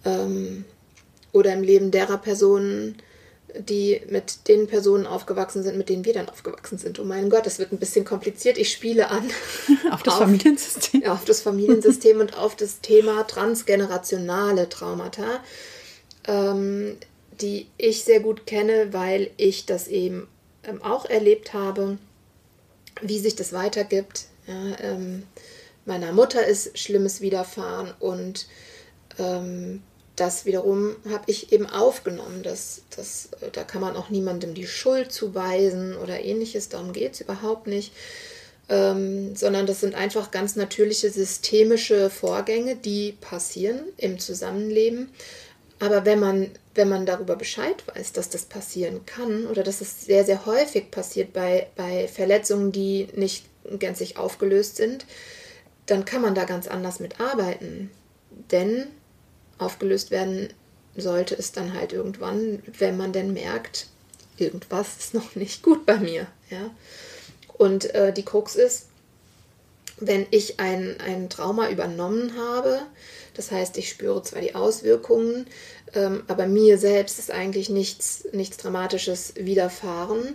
Ähm, 0.05 0.65
oder 1.33 1.53
im 1.53 1.63
Leben 1.63 1.91
derer 1.91 2.19
Personen, 2.19 2.97
die 3.59 4.01
mit 4.09 4.49
den 4.49 4.67
Personen 4.67 5.07
aufgewachsen 5.07 5.63
sind, 5.63 5.77
mit 5.77 5.89
denen 5.89 6.05
wir 6.05 6.13
dann 6.13 6.29
aufgewachsen 6.29 6.79
sind. 6.79 6.99
Oh 6.99 7.05
mein 7.05 7.31
Gott, 7.31 7.47
das 7.47 7.59
wird 7.59 7.73
ein 7.73 7.79
bisschen 7.79 8.05
kompliziert. 8.05 8.59
Ich 8.59 8.71
spiele 8.73 9.11
an. 9.11 9.31
auf 9.91 10.03
das 10.03 10.15
auf, 10.15 10.21
Familiensystem. 10.21 11.05
Auf 11.07 11.25
das 11.25 11.41
Familiensystem 11.41 12.21
und 12.21 12.37
auf 12.37 12.57
das 12.57 12.81
Thema 12.81 13.27
transgenerationale 13.27 14.69
Traumata, 14.69 15.43
ähm, 16.27 16.97
die 17.41 17.67
ich 17.79 18.05
sehr 18.05 18.21
gut 18.21 18.47
kenne, 18.47 18.93
weil 18.93 19.31
ich 19.37 19.67
das 19.67 19.89
eben 19.89 20.29
ähm, 20.65 20.83
auch 20.83 21.05
erlebt 21.07 21.55
habe, 21.55 21.99
wie 23.03 23.19
sich 23.19 23.37
das 23.37 23.53
weitergibt. 23.53 24.27
Ja, 24.47 24.79
ähm, 24.81 25.25
meiner 25.87 26.13
Mutter 26.13 26.45
ist 26.47 26.79
Schlimmes 26.79 27.21
widerfahren 27.21 27.93
und 27.99 28.47
ähm, 29.19 29.83
das 30.21 30.45
wiederum 30.45 30.97
habe 31.09 31.25
ich 31.27 31.53
eben 31.53 31.67
aufgenommen. 31.67 32.43
Das, 32.43 32.83
das, 32.95 33.31
da 33.53 33.65
kann 33.65 33.81
man 33.81 33.97
auch 33.97 34.11
niemandem 34.11 34.53
die 34.53 34.67
Schuld 34.67 35.13
zuweisen 35.13 35.97
oder 35.97 36.23
ähnliches. 36.23 36.69
Darum 36.69 36.93
geht 36.93 37.15
es 37.15 37.21
überhaupt 37.23 37.67
nicht. 37.67 37.93
Ähm, 38.69 39.35
sondern 39.35 39.67
das 39.67 39.81
sind 39.81 39.95
einfach 39.95 40.31
ganz 40.31 40.55
natürliche 40.55 41.11
systemische 41.11 42.09
Vorgänge, 42.09 42.77
die 42.77 43.13
passieren 43.21 43.81
im 43.97 44.19
Zusammenleben. 44.19 45.09
Aber 45.81 46.05
wenn 46.05 46.21
man, 46.21 46.51
wenn 46.75 46.89
man 46.89 47.07
darüber 47.07 47.35
Bescheid 47.35 47.83
weiß, 47.93 48.13
dass 48.13 48.29
das 48.29 48.45
passieren 48.45 49.07
kann 49.07 49.47
oder 49.47 49.63
dass 49.63 49.81
es 49.81 50.05
sehr, 50.05 50.25
sehr 50.25 50.45
häufig 50.45 50.91
passiert 50.91 51.33
bei, 51.33 51.69
bei 51.75 52.07
Verletzungen, 52.07 52.71
die 52.71 53.09
nicht 53.17 53.47
gänzlich 53.79 54.19
aufgelöst 54.19 54.77
sind, 54.77 55.07
dann 55.87 56.05
kann 56.05 56.23
man 56.23 56.35
da 56.35 56.45
ganz 56.45 56.69
anders 56.69 57.01
mit 57.01 57.21
arbeiten. 57.21 57.91
Denn 58.53 58.87
aufgelöst 59.61 60.11
werden 60.11 60.49
sollte 60.97 61.37
es 61.37 61.53
dann 61.53 61.75
halt 61.75 61.93
irgendwann, 61.93 62.63
wenn 62.79 62.97
man 62.97 63.13
denn 63.13 63.33
merkt, 63.33 63.87
irgendwas 64.37 64.97
ist 64.99 65.15
noch 65.15 65.35
nicht 65.35 65.63
gut 65.63 65.87
bei 65.87 65.99
mir. 65.99 66.27
Ja? 66.51 66.71
Und 67.57 67.95
äh, 67.95 68.13
die 68.13 68.25
Krux 68.25 68.57
ist, 68.57 68.87
wenn 69.99 70.27
ich 70.31 70.59
ein, 70.59 70.97
ein 71.01 71.29
Trauma 71.29 71.69
übernommen 71.69 72.35
habe, 72.37 72.81
das 73.35 73.51
heißt, 73.51 73.77
ich 73.79 73.91
spüre 73.91 74.23
zwar 74.23 74.41
die 74.41 74.55
Auswirkungen, 74.55 75.47
ähm, 75.95 76.23
aber 76.27 76.47
mir 76.47 76.79
selbst 76.79 77.19
ist 77.19 77.31
eigentlich 77.31 77.69
nichts, 77.69 78.27
nichts 78.33 78.57
Dramatisches 78.57 79.35
widerfahren, 79.37 80.35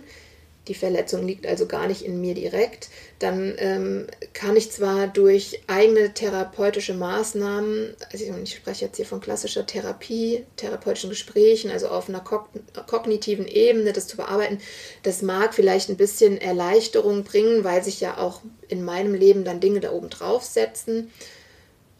die 0.68 0.74
Verletzung 0.74 1.26
liegt 1.26 1.46
also 1.46 1.66
gar 1.66 1.86
nicht 1.86 2.02
in 2.02 2.20
mir 2.20 2.34
direkt, 2.34 2.88
dann 3.18 3.54
ähm, 3.58 4.06
kann 4.32 4.56
ich 4.56 4.72
zwar 4.72 5.06
durch 5.06 5.60
eigene 5.68 6.12
therapeutische 6.12 6.94
Maßnahmen, 6.94 7.94
also 8.12 8.24
ich 8.42 8.54
spreche 8.54 8.86
jetzt 8.86 8.96
hier 8.96 9.06
von 9.06 9.20
klassischer 9.20 9.64
Therapie, 9.64 10.44
therapeutischen 10.56 11.10
Gesprächen, 11.10 11.70
also 11.70 11.88
auf 11.88 12.08
einer 12.08 12.20
kognitiven 12.20 13.46
Ebene 13.46 13.92
das 13.92 14.08
zu 14.08 14.16
bearbeiten, 14.16 14.58
das 15.02 15.22
mag 15.22 15.54
vielleicht 15.54 15.88
ein 15.88 15.96
bisschen 15.96 16.38
Erleichterung 16.38 17.22
bringen, 17.22 17.62
weil 17.62 17.84
sich 17.84 18.00
ja 18.00 18.18
auch 18.18 18.40
in 18.68 18.84
meinem 18.84 19.14
Leben 19.14 19.44
dann 19.44 19.60
Dinge 19.60 19.80
da 19.80 19.92
oben 19.92 20.10
drauf 20.10 20.44
setzen. 20.44 21.10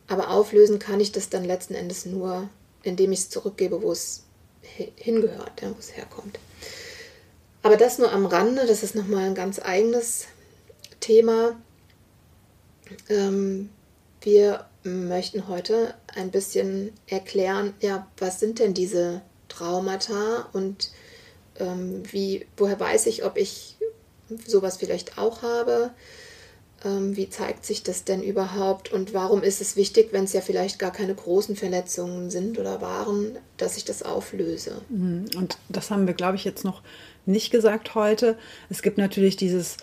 Aber 0.09 0.31
auflösen 0.31 0.79
kann 0.79 1.01
ich 1.01 1.13
das 1.13 1.31
dann 1.31 1.45
letzten 1.45 1.75
Endes 1.75 2.07
nur, 2.07 2.49
indem 2.83 3.13
ich 3.13 3.21
es 3.21 3.31
zurückgebe, 3.31 3.83
wo 3.83 3.91
es 3.91 4.23
hingehört, 4.97 5.63
wo 5.63 5.79
es 5.79 5.97
herkommt. 5.97 6.39
Aber 7.67 7.77
das 7.77 7.99
nur 7.99 8.13
am 8.13 8.27
Rande, 8.27 8.65
das 8.65 8.85
ist 8.85 8.95
nochmal 8.95 9.25
ein 9.25 9.35
ganz 9.35 9.59
eigenes 9.59 10.29
Thema. 11.01 11.57
Ähm, 13.09 13.71
wir 14.21 14.67
möchten 14.85 15.49
heute 15.49 15.95
ein 16.15 16.31
bisschen 16.31 16.93
erklären, 17.09 17.75
ja, 17.81 18.07
was 18.19 18.39
sind 18.39 18.61
denn 18.61 18.73
diese 18.73 19.21
Traumata 19.49 20.49
und 20.53 20.93
ähm, 21.59 22.05
wie, 22.13 22.47
woher 22.57 22.79
weiß 22.79 23.07
ich, 23.07 23.25
ob 23.25 23.37
ich 23.37 23.77
sowas 24.47 24.77
vielleicht 24.77 25.19
auch 25.19 25.43
habe? 25.43 25.91
Ähm, 26.85 27.17
wie 27.17 27.31
zeigt 27.31 27.65
sich 27.65 27.83
das 27.83 28.05
denn 28.05 28.23
überhaupt 28.23 28.93
und 28.93 29.15
warum 29.15 29.43
ist 29.43 29.63
es 29.63 29.77
wichtig, 29.77 30.09
wenn 30.13 30.25
es 30.25 30.35
ja 30.35 30.43
vielleicht 30.43 30.79
gar 30.79 30.93
keine 30.93 31.15
großen 31.15 31.57
Verletzungen 31.57 32.31
sind 32.31 32.59
oder 32.59 32.83
waren, 32.83 33.39
dass 33.57 33.79
ich 33.79 33.85
das 33.85 34.03
auflöse? 34.03 34.83
Mhm. 34.91 35.25
Und 35.37 35.57
das 35.71 35.91
haben 35.91 36.07
wir, 36.07 36.15
glaube 36.15 36.37
ich, 36.37 36.45
jetzt 36.45 36.65
noch 36.65 36.83
nicht 37.25 37.51
gesagt 37.51 37.95
heute. 37.95 38.37
Es 38.69 38.83
gibt 38.83 38.99
natürlich 38.99 39.37
dieses 39.37 39.79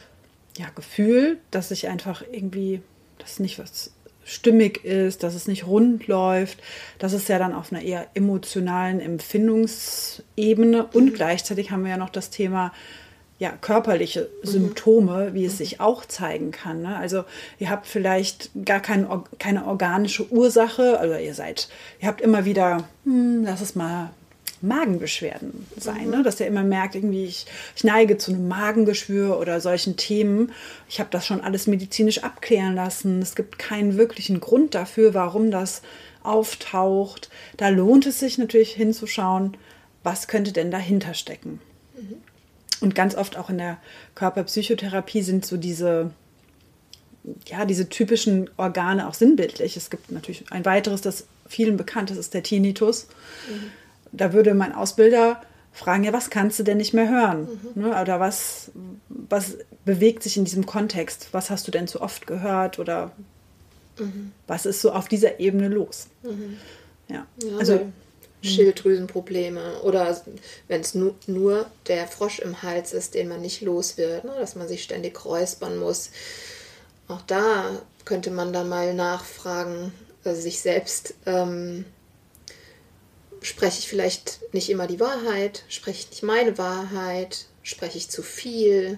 ja, 0.58 0.68
Gefühl, 0.76 1.40
dass 1.50 1.70
sich 1.70 1.88
einfach 1.88 2.24
irgendwie, 2.32 2.82
dass 3.18 3.40
nicht 3.40 3.58
was 3.58 3.92
stimmig 4.26 4.86
ist, 4.86 5.24
dass 5.24 5.36
es 5.36 5.48
nicht 5.48 5.68
rund 5.68 6.08
läuft. 6.08 6.62
Das 7.00 7.14
ist 7.14 7.28
ja 7.28 7.40
dann 7.40 7.54
auf 7.54 7.72
einer 7.72 7.82
eher 7.82 8.08
emotionalen 8.14 9.00
Empfindungsebene. 9.00 10.86
Und 10.94 11.06
mhm. 11.06 11.14
gleichzeitig 11.14 11.72
haben 11.72 11.84
wir 11.84 11.92
ja 11.92 11.98
noch 11.98 12.10
das 12.10 12.30
Thema 12.30 12.72
ja, 13.40 13.52
körperliche 13.62 14.30
mhm. 14.44 14.48
Symptome, 14.48 15.34
wie 15.34 15.46
es 15.46 15.54
mhm. 15.54 15.58
sich 15.58 15.80
auch 15.80 16.06
zeigen 16.06 16.52
kann. 16.52 16.82
Ne? 16.82 16.96
Also 16.96 17.24
ihr 17.60 17.70
habt 17.70 17.88
vielleicht 17.88 18.52
gar 18.66 18.80
kein, 18.80 19.08
keine 19.40 19.66
organische 19.66 20.32
Ursache, 20.32 21.00
also 21.00 21.16
ihr 21.16 21.34
seid, 21.34 21.68
ihr 22.00 22.08
habt 22.08 22.22
immer 22.22 22.46
wieder, 22.46 22.88
hm, 23.06 23.44
lass 23.44 23.62
es 23.62 23.75
mal 23.75 24.12
Magenbeschwerden 24.62 25.68
sein, 25.78 26.06
mhm. 26.06 26.12
ne? 26.12 26.24
dass 26.24 26.40
ihr 26.40 26.48
immer 26.48 26.63
merkt, 26.63 26.96
irgendwie 26.96 27.25
ich, 27.25 27.46
ich 27.75 27.84
neige 27.84 28.18
zu 28.18 28.32
einem 28.32 28.48
Magengeschwür 28.48 29.38
oder 29.40 29.60
solchen 29.60 29.98
Themen. 29.98 30.54
Ich 30.88 31.00
habe 31.00 31.10
das 31.12 31.28
schon 31.28 31.42
alles 31.42 31.68
medizinisch 31.68 32.24
abklären 32.24 32.75
lassen. 32.75 33.22
Es 33.22 33.36
gibt 33.36 33.60
keinen 33.60 33.98
wirklichen 33.98 34.40
Grund 34.40 34.74
dafür, 34.74 35.13
warum 35.13 35.52
das 35.52 35.82
auftaucht. 36.24 37.30
Da 37.58 37.68
lohnt 37.70 38.06
es 38.06 38.20
sich 38.20 38.38
natürlich 38.38 38.74
hinzuschauen, 38.74 39.58
was 40.02 40.30
könnte 40.30 40.54
denn 40.54 40.72
dahinter 40.72 41.13
stecken. 41.13 41.60
Mhm. 41.98 42.22
Und 42.84 42.94
ganz 42.94 43.16
oft 43.16 43.38
auch 43.38 43.50
in 43.50 43.58
der 43.58 43.78
Körperpsychotherapie 44.16 45.24
sind 45.24 45.46
so 45.46 45.58
diese 45.58 46.12
ja, 47.46 47.63
diese 47.63 47.88
typischen 47.88 48.50
Organe 48.58 49.08
auch 49.08 49.13
sinnbildlich. 49.13 49.78
Es 49.78 49.90
gibt 49.90 50.12
natürlich 50.12 50.52
ein 50.52 50.66
weiteres, 50.66 51.00
das 51.00 51.25
vielen 51.48 51.78
bekannt 51.78 52.12
ist, 52.12 52.18
ist 52.18 52.34
der 52.34 52.44
Tinnitus. 52.44 53.08
Mhm 53.50 53.72
da 54.13 54.32
würde 54.32 54.54
mein 54.54 54.74
Ausbilder 54.74 55.42
fragen, 55.74 56.04
ja, 56.04 56.13
was 56.13 56.30
kannst 56.30 56.60
du 56.60 56.63
denn 56.63 56.78
nicht 56.78 56.94
mehr 56.94 57.10
hören? 57.10 57.48
Mhm. 57.75 57.82
Ne? 57.82 58.02
Oder 58.02 58.20
was, 58.20 58.72
was 59.10 59.58
bewegt 59.86 60.24
sich 60.24 60.38
in 60.38 60.46
diesem 60.46 60.66
Kontext? 60.66 61.30
Was 61.32 61.50
hast 61.50 61.68
du 61.68 61.72
denn 61.72 61.88
zu 61.88 62.00
oft 62.00 62.28
gehört? 62.28 62.78
Oder 62.80 63.12
mhm. 64.00 64.32
was 64.48 64.66
ist 64.66 64.82
so 64.82 64.92
auf 64.92 65.08
dieser 65.08 65.40
Ebene 65.40 65.68
los? 65.68 66.08
Mhm. 66.22 66.58
Ja. 67.10 67.25
ja. 67.44 67.58
also. 67.58 67.92
Schilddrüsenprobleme 68.44 69.82
oder 69.82 70.22
wenn 70.68 70.82
es 70.82 70.94
nu 70.94 71.16
nur 71.28 71.66
der 71.88 72.08
Frosch 72.08 72.40
im 72.40 72.62
Hals 72.62 72.94
ist, 72.94 73.14
den 73.14 73.30
man 73.30 73.42
nicht 73.42 73.62
los 73.62 73.98
wird, 73.98 74.26
ne? 74.26 74.34
dass 74.38 74.56
man 74.56 74.68
sich 74.68 74.84
ständig 74.84 75.24
räuspern 75.24 75.78
muss. 75.78 76.10
Auch 77.08 77.22
da 77.22 77.82
könnte 78.06 78.32
man 78.32 78.54
dann 78.54 78.70
mal 78.70 78.94
nachfragen, 78.94 79.94
also 80.24 80.42
sich 80.42 80.60
selbst 80.60 81.14
ähm, 81.26 81.86
spreche 83.42 83.80
ich 83.80 83.88
vielleicht 83.88 84.40
nicht 84.54 84.70
immer 84.70 84.88
die 84.88 85.00
Wahrheit, 85.00 85.64
spreche 85.70 86.00
ich 86.00 86.10
nicht 86.10 86.24
meine 86.24 86.58
Wahrheit, 86.58 87.46
spreche 87.62 87.98
ich 87.98 88.10
zu 88.10 88.24
viel, 88.24 88.98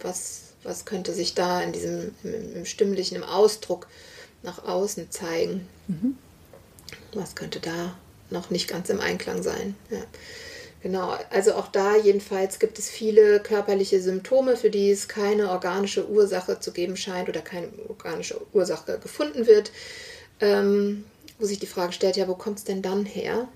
was, 0.00 0.52
was 0.62 0.84
könnte 0.84 1.12
sich 1.12 1.34
da 1.34 1.62
in 1.62 1.72
diesem 1.72 2.14
im, 2.22 2.56
im 2.56 2.64
stimmlichen, 2.64 3.16
im 3.16 3.24
Ausdruck 3.24 3.88
nach 4.42 4.64
außen 4.64 5.10
zeigen? 5.10 5.68
Mhm. 5.86 6.16
Was 7.12 7.34
könnte 7.34 7.60
da 7.60 7.96
noch 8.30 8.50
nicht 8.50 8.68
ganz 8.68 8.90
im 8.90 9.00
Einklang 9.00 9.42
sein? 9.42 9.74
Ja. 9.90 10.02
Genau, 10.82 11.14
also 11.28 11.54
auch 11.54 11.68
da 11.68 11.96
jedenfalls 11.96 12.58
gibt 12.58 12.78
es 12.78 12.88
viele 12.88 13.40
körperliche 13.40 14.00
Symptome, 14.00 14.56
für 14.56 14.70
die 14.70 14.90
es 14.90 15.08
keine 15.08 15.50
organische 15.50 16.08
Ursache 16.08 16.58
zu 16.58 16.72
geben 16.72 16.96
scheint 16.96 17.28
oder 17.28 17.42
keine 17.42 17.68
organische 17.88 18.40
Ursache 18.54 18.98
gefunden 18.98 19.46
wird, 19.46 19.72
ähm, 20.40 21.04
wo 21.38 21.44
sich 21.44 21.58
die 21.58 21.66
Frage 21.66 21.92
stellt, 21.92 22.16
ja, 22.16 22.28
wo 22.28 22.34
kommt 22.34 22.58
es 22.58 22.64
denn 22.64 22.80
dann 22.80 23.04
her? 23.04 23.46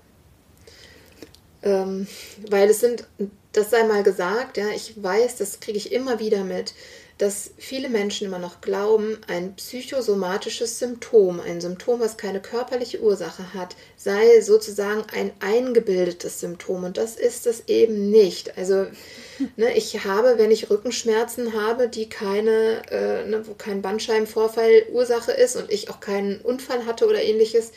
Ähm, 1.63 2.05
weil 2.47 2.69
es 2.69 2.79
sind, 2.79 3.07
das 3.53 3.71
sei 3.71 3.83
mal 3.85 4.03
gesagt, 4.03 4.57
ja, 4.57 4.69
ich 4.69 5.01
weiß, 5.01 5.37
das 5.37 5.59
kriege 5.59 5.79
ich 5.79 5.91
immer 5.91 6.19
wieder 6.19 6.43
mit. 6.43 6.75
Dass 7.17 7.51
viele 7.57 7.87
Menschen 7.87 8.27
immer 8.27 8.39
noch 8.39 8.59
glauben, 8.59 9.17
ein 9.27 9.55
psychosomatisches 9.55 10.79
Symptom, 10.79 11.39
ein 11.39 11.61
Symptom, 11.61 12.01
was 12.01 12.17
keine 12.17 12.41
körperliche 12.41 12.99
Ursache 13.01 13.53
hat, 13.53 13.77
sei 13.95 14.41
sozusagen 14.41 15.03
ein 15.13 15.31
eingebildetes 15.39 16.41
Symptom. 16.41 16.83
Und 16.83 16.97
das 16.97 17.15
ist 17.15 17.47
es 17.47 17.63
eben 17.67 18.11
nicht. 18.11 18.57
Also 18.57 18.87
ne, 19.55 19.77
ich 19.77 20.03
habe, 20.03 20.37
wenn 20.37 20.51
ich 20.51 20.69
Rückenschmerzen 20.69 21.53
habe, 21.53 21.87
die 21.87 22.09
keine, 22.09 22.81
äh, 22.91 23.25
ne, 23.25 23.47
wo 23.47 23.53
kein 23.53 23.81
Bandscheibenvorfall 23.81 24.87
Ursache 24.91 25.31
ist 25.31 25.55
und 25.55 25.71
ich 25.71 25.89
auch 25.89 26.01
keinen 26.01 26.41
Unfall 26.41 26.85
hatte 26.85 27.07
oder 27.07 27.23
ähnliches 27.23 27.71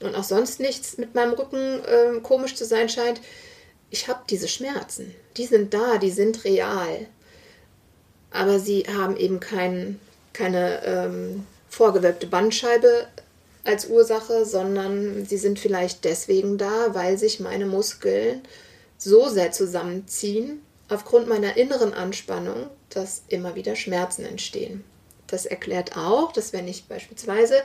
und 0.00 0.14
auch 0.14 0.24
sonst 0.24 0.60
nichts 0.60 0.96
mit 0.96 1.14
meinem 1.14 1.34
Rücken 1.34 1.80
äh, 1.84 2.20
komisch 2.22 2.54
zu 2.54 2.64
sein 2.64 2.88
scheint, 2.88 3.20
ich 3.90 4.08
habe 4.08 4.20
diese 4.30 4.48
Schmerzen. 4.48 5.14
Die 5.36 5.46
sind 5.46 5.74
da, 5.74 5.98
die 5.98 6.10
sind 6.10 6.44
real 6.44 7.06
aber 8.30 8.58
sie 8.58 8.84
haben 8.84 9.16
eben 9.16 9.40
kein, 9.40 9.98
keine 10.32 10.84
ähm, 10.84 11.46
vorgewölbte 11.68 12.26
Bandscheibe 12.26 13.06
als 13.64 13.86
Ursache, 13.86 14.44
sondern 14.44 15.26
sie 15.26 15.36
sind 15.36 15.58
vielleicht 15.58 16.04
deswegen 16.04 16.58
da, 16.58 16.94
weil 16.94 17.18
sich 17.18 17.40
meine 17.40 17.66
Muskeln 17.66 18.42
so 18.96 19.28
sehr 19.28 19.52
zusammenziehen, 19.52 20.62
aufgrund 20.88 21.28
meiner 21.28 21.56
inneren 21.56 21.92
Anspannung, 21.92 22.68
dass 22.88 23.22
immer 23.28 23.54
wieder 23.54 23.76
Schmerzen 23.76 24.24
entstehen. 24.24 24.84
Das 25.26 25.44
erklärt 25.44 25.96
auch, 25.96 26.32
dass 26.32 26.52
wenn 26.52 26.66
ich 26.66 26.86
beispielsweise, 26.86 27.62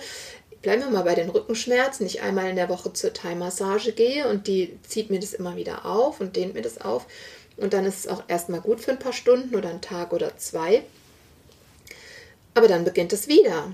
bleiben 0.62 0.82
wir 0.84 0.90
mal 0.90 1.04
bei 1.04 1.16
den 1.16 1.30
Rückenschmerzen, 1.30 2.06
ich 2.06 2.22
einmal 2.22 2.50
in 2.50 2.58
der 2.58 2.70
Woche 2.70 2.92
zur 2.92 3.14
Thai-Massage 3.14 3.94
gehe 3.94 4.28
und 4.28 4.48
die 4.48 4.78
zieht 4.88 5.10
mir 5.10 5.20
das 5.20 5.34
immer 5.34 5.56
wieder 5.56 5.86
auf 5.86 6.20
und 6.20 6.36
dehnt 6.36 6.54
mir 6.54 6.62
das 6.62 6.82
auf, 6.82 7.06
und 7.58 7.74
dann 7.74 7.86
ist 7.86 8.00
es 8.00 8.08
auch 8.08 8.24
erstmal 8.28 8.62
gut 8.62 8.82
für 8.82 8.92
ein 8.92 9.00
paar 9.00 9.14
Stunden 9.14 9.56
oder 9.56 9.70
einen 9.70 9.82
Tag 9.82 10.14
oder 10.14 10.36
zwei. 10.38 10.84
Aber 12.54 12.68
dann 12.68 12.84
beginnt 12.84 13.14
es 13.14 13.28
wieder. 13.28 13.74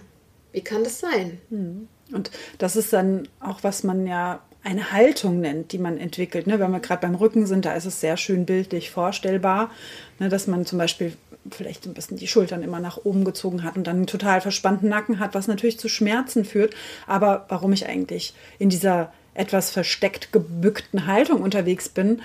Wie 0.51 0.61
kann 0.61 0.83
das 0.83 0.99
sein? 0.99 1.39
Hm. 1.49 1.87
Und 2.11 2.31
das 2.57 2.75
ist 2.75 2.91
dann 2.91 3.27
auch, 3.39 3.63
was 3.63 3.83
man 3.83 4.07
ja 4.07 4.41
eine 4.63 4.91
Haltung 4.91 5.39
nennt, 5.39 5.71
die 5.71 5.77
man 5.77 5.97
entwickelt. 5.97 6.47
Ne? 6.47 6.59
Wenn 6.59 6.71
wir 6.71 6.79
gerade 6.79 7.01
beim 7.01 7.15
Rücken 7.15 7.45
sind, 7.45 7.65
da 7.65 7.73
ist 7.73 7.85
es 7.85 8.01
sehr 8.01 8.17
schön 8.17 8.45
bildlich 8.45 8.89
vorstellbar, 8.89 9.71
ne? 10.19 10.29
dass 10.29 10.47
man 10.47 10.65
zum 10.65 10.79
Beispiel 10.79 11.13
vielleicht 11.49 11.85
ein 11.85 11.93
bisschen 11.93 12.17
die 12.17 12.27
Schultern 12.27 12.63
immer 12.63 12.79
nach 12.79 12.97
oben 13.03 13.23
gezogen 13.23 13.63
hat 13.63 13.77
und 13.77 13.87
dann 13.87 13.97
einen 13.97 14.07
total 14.07 14.41
verspannten 14.41 14.89
Nacken 14.89 15.19
hat, 15.19 15.33
was 15.33 15.47
natürlich 15.47 15.79
zu 15.79 15.87
Schmerzen 15.87 16.43
führt. 16.43 16.75
Aber 17.07 17.45
warum 17.47 17.71
ich 17.71 17.87
eigentlich 17.87 18.33
in 18.57 18.69
dieser 18.69 19.13
etwas 19.33 19.71
versteckt 19.71 20.33
gebückten 20.33 21.07
Haltung 21.07 21.41
unterwegs 21.41 21.87
bin, 21.87 22.21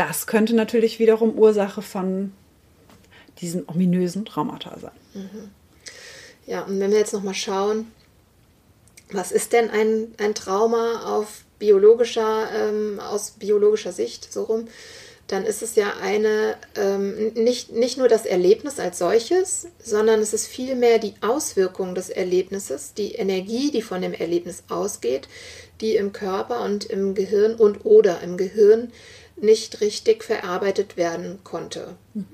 das 0.00 0.26
könnte 0.26 0.56
natürlich 0.56 0.98
wiederum 0.98 1.38
Ursache 1.38 1.82
von 1.82 2.32
diesen 3.42 3.68
ominösen 3.68 4.24
Traumata 4.24 4.78
sein. 4.78 4.92
Mhm. 5.12 5.50
Ja, 6.46 6.62
und 6.62 6.80
wenn 6.80 6.90
wir 6.90 6.98
jetzt 6.98 7.12
nochmal 7.12 7.34
schauen, 7.34 7.92
was 9.12 9.30
ist 9.30 9.52
denn 9.52 9.68
ein, 9.68 10.14
ein 10.16 10.34
Trauma 10.34 11.16
auf 11.18 11.44
biologischer, 11.58 12.48
ähm, 12.50 12.98
aus 12.98 13.32
biologischer 13.32 13.92
Sicht 13.92 14.32
so 14.32 14.44
rum, 14.44 14.68
dann 15.26 15.44
ist 15.44 15.60
es 15.60 15.76
ja 15.76 15.92
eine, 16.00 16.56
ähm, 16.76 17.34
nicht, 17.34 17.70
nicht 17.70 17.98
nur 17.98 18.08
das 18.08 18.24
Erlebnis 18.24 18.80
als 18.80 18.98
solches, 18.98 19.66
sondern 19.82 20.20
es 20.20 20.32
ist 20.32 20.46
vielmehr 20.46 20.98
die 20.98 21.14
Auswirkung 21.20 21.94
des 21.94 22.08
Erlebnisses, 22.08 22.94
die 22.94 23.16
Energie, 23.16 23.70
die 23.70 23.82
von 23.82 24.00
dem 24.00 24.14
Erlebnis 24.14 24.64
ausgeht, 24.70 25.28
die 25.82 25.96
im 25.96 26.14
Körper 26.14 26.62
und 26.62 26.86
im 26.86 27.14
Gehirn 27.14 27.54
und 27.54 27.84
oder 27.84 28.22
im 28.22 28.38
Gehirn 28.38 28.92
nicht 29.42 29.80
richtig 29.80 30.24
verarbeitet 30.24 30.96
werden 30.96 31.40
konnte. 31.44 31.96
Mhm. 32.14 32.26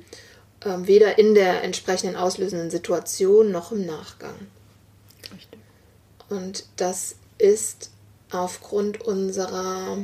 Ähm, 0.64 0.86
weder 0.86 1.18
in 1.18 1.34
der 1.34 1.62
entsprechenden 1.62 2.16
auslösenden 2.16 2.70
Situation 2.70 3.50
noch 3.52 3.72
im 3.72 3.86
Nachgang. 3.86 4.34
Richtig. 5.32 5.58
Und 6.28 6.64
das 6.76 7.16
ist 7.38 7.90
aufgrund 8.30 9.02
unserer 9.02 9.98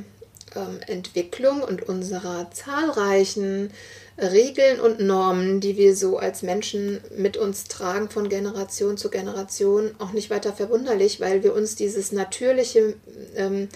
ähm, 0.54 0.80
Entwicklung 0.86 1.62
und 1.62 1.82
unserer 1.88 2.50
zahlreichen 2.50 3.70
Regeln 4.18 4.78
und 4.78 5.00
Normen, 5.00 5.60
die 5.60 5.76
wir 5.76 5.96
so 5.96 6.18
als 6.18 6.42
Menschen 6.42 7.00
mit 7.16 7.36
uns 7.36 7.64
tragen 7.64 8.10
von 8.10 8.28
Generation 8.28 8.96
zu 8.96 9.08
Generation, 9.08 9.92
auch 9.98 10.12
nicht 10.12 10.30
weiter 10.30 10.52
verwunderlich, 10.52 11.20
weil 11.20 11.42
wir 11.42 11.54
uns 11.54 11.76
dieses 11.76 12.12
natürliche 12.12 12.94
ähm, 13.36 13.68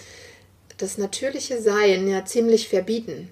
das 0.77 0.97
natürliche 0.97 1.61
Sein 1.61 2.07
ja 2.07 2.25
ziemlich 2.25 2.69
verbieten. 2.69 3.29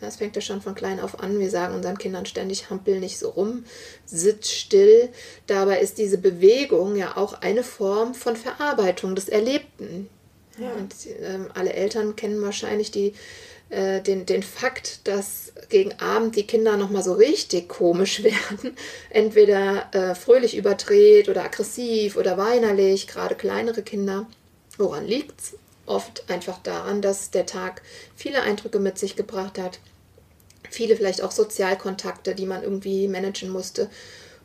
Das 0.00 0.16
fängt 0.16 0.36
ja 0.36 0.42
schon 0.42 0.60
von 0.60 0.74
klein 0.74 1.00
auf 1.00 1.20
an. 1.20 1.38
Wir 1.38 1.50
sagen 1.50 1.74
unseren 1.74 1.98
Kindern 1.98 2.26
ständig, 2.26 2.70
hampel 2.70 3.00
nicht 3.00 3.18
so 3.18 3.30
rum, 3.30 3.64
sitz 4.04 4.50
still. 4.50 5.08
Dabei 5.46 5.80
ist 5.80 5.98
diese 5.98 6.18
Bewegung 6.18 6.96
ja 6.96 7.16
auch 7.16 7.34
eine 7.40 7.62
Form 7.62 8.14
von 8.14 8.36
Verarbeitung 8.36 9.14
des 9.14 9.28
Erlebten. 9.28 10.08
Ja. 10.58 10.72
Und 10.72 10.94
äh, 11.06 11.50
alle 11.54 11.72
Eltern 11.72 12.16
kennen 12.16 12.40
wahrscheinlich 12.42 12.90
die, 12.90 13.14
äh, 13.70 14.00
den, 14.02 14.26
den 14.26 14.42
Fakt, 14.42 15.06
dass 15.08 15.52
gegen 15.68 15.98
Abend 16.00 16.36
die 16.36 16.46
Kinder 16.46 16.76
nochmal 16.76 17.02
so 17.02 17.14
richtig 17.14 17.68
komisch 17.68 18.22
werden. 18.24 18.76
Entweder 19.10 19.88
äh, 19.92 20.14
fröhlich 20.14 20.56
überdreht 20.56 21.28
oder 21.28 21.44
aggressiv 21.44 22.16
oder 22.16 22.36
weinerlich, 22.36 23.06
gerade 23.06 23.34
kleinere 23.34 23.82
Kinder. 23.82 24.26
Woran 24.76 25.06
liegt's? 25.06 25.54
Oft 25.86 26.30
einfach 26.30 26.58
daran, 26.62 27.02
dass 27.02 27.30
der 27.30 27.46
Tag 27.46 27.82
viele 28.16 28.42
Eindrücke 28.42 28.78
mit 28.78 28.98
sich 28.98 29.16
gebracht 29.16 29.58
hat, 29.58 29.78
viele 30.70 30.96
vielleicht 30.96 31.22
auch 31.22 31.30
Sozialkontakte, 31.30 32.34
die 32.34 32.46
man 32.46 32.62
irgendwie 32.62 33.08
managen 33.08 33.50
musste. 33.50 33.90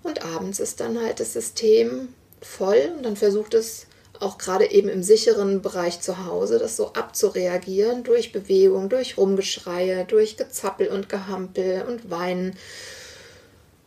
Und 0.03 0.23
abends 0.23 0.59
ist 0.59 0.79
dann 0.79 1.01
halt 1.01 1.19
das 1.19 1.33
System 1.33 2.09
voll 2.41 2.93
und 2.95 3.03
dann 3.03 3.15
versucht 3.15 3.53
es 3.53 3.87
auch 4.19 4.37
gerade 4.37 4.69
eben 4.71 4.89
im 4.89 5.01
sicheren 5.01 5.61
Bereich 5.61 6.01
zu 6.01 6.25
Hause, 6.25 6.59
das 6.59 6.75
so 6.75 6.93
abzureagieren 6.93 8.03
durch 8.03 8.31
Bewegung, 8.31 8.89
durch 8.89 9.17
Rumgeschreie, 9.17 10.05
durch 10.05 10.35
Gezappel 10.35 10.87
und 10.89 11.09
Gehampel 11.09 11.85
und 11.87 12.09
Weinen. 12.09 12.57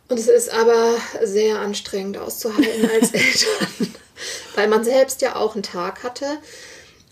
Und 0.09 0.19
es 0.19 0.27
ist 0.27 0.51
aber 0.51 0.95
sehr 1.23 1.59
anstrengend 1.59 2.17
auszuhalten 2.17 2.89
als 2.99 3.11
Eltern, 3.13 3.95
weil 4.55 4.67
man 4.67 4.83
selbst 4.83 5.21
ja 5.21 5.35
auch 5.35 5.53
einen 5.53 5.63
Tag 5.63 6.03
hatte, 6.03 6.25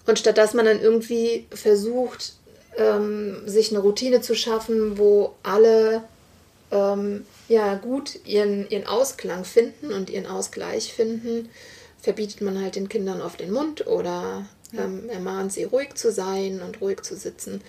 und 0.05 0.19
statt 0.19 0.37
dass 0.37 0.53
man 0.53 0.65
dann 0.65 0.81
irgendwie 0.81 1.45
versucht, 1.51 2.33
ähm, 2.77 3.47
sich 3.47 3.71
eine 3.71 3.79
Routine 3.79 4.21
zu 4.21 4.35
schaffen, 4.35 4.97
wo 4.97 5.35
alle 5.43 6.03
ähm, 6.71 7.25
ja 7.47 7.75
gut 7.75 8.19
ihren, 8.25 8.69
ihren 8.69 8.87
Ausklang 8.87 9.43
finden 9.43 9.93
und 9.93 10.09
ihren 10.09 10.25
Ausgleich 10.25 10.93
finden, 10.93 11.49
verbietet 12.01 12.41
man 12.41 12.61
halt 12.61 12.75
den 12.75 12.89
Kindern 12.89 13.21
oft 13.21 13.39
den 13.39 13.51
Mund 13.51 13.87
oder 13.87 14.45
ähm, 14.77 15.09
ermahnt 15.09 15.51
sie 15.53 15.65
ruhig 15.65 15.95
zu 15.95 16.11
sein 16.11 16.61
und 16.61 16.81
ruhig 16.81 17.01
zu 17.01 17.15
sitzen 17.15 17.61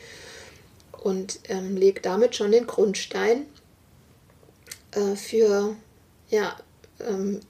und 1.03 1.41
ähm, 1.49 1.77
legt 1.77 2.07
damit 2.07 2.37
schon 2.37 2.53
den 2.53 2.67
Grundstein 2.67 3.47
äh, 4.93 5.17
für 5.17 5.77
ja, 6.31 6.57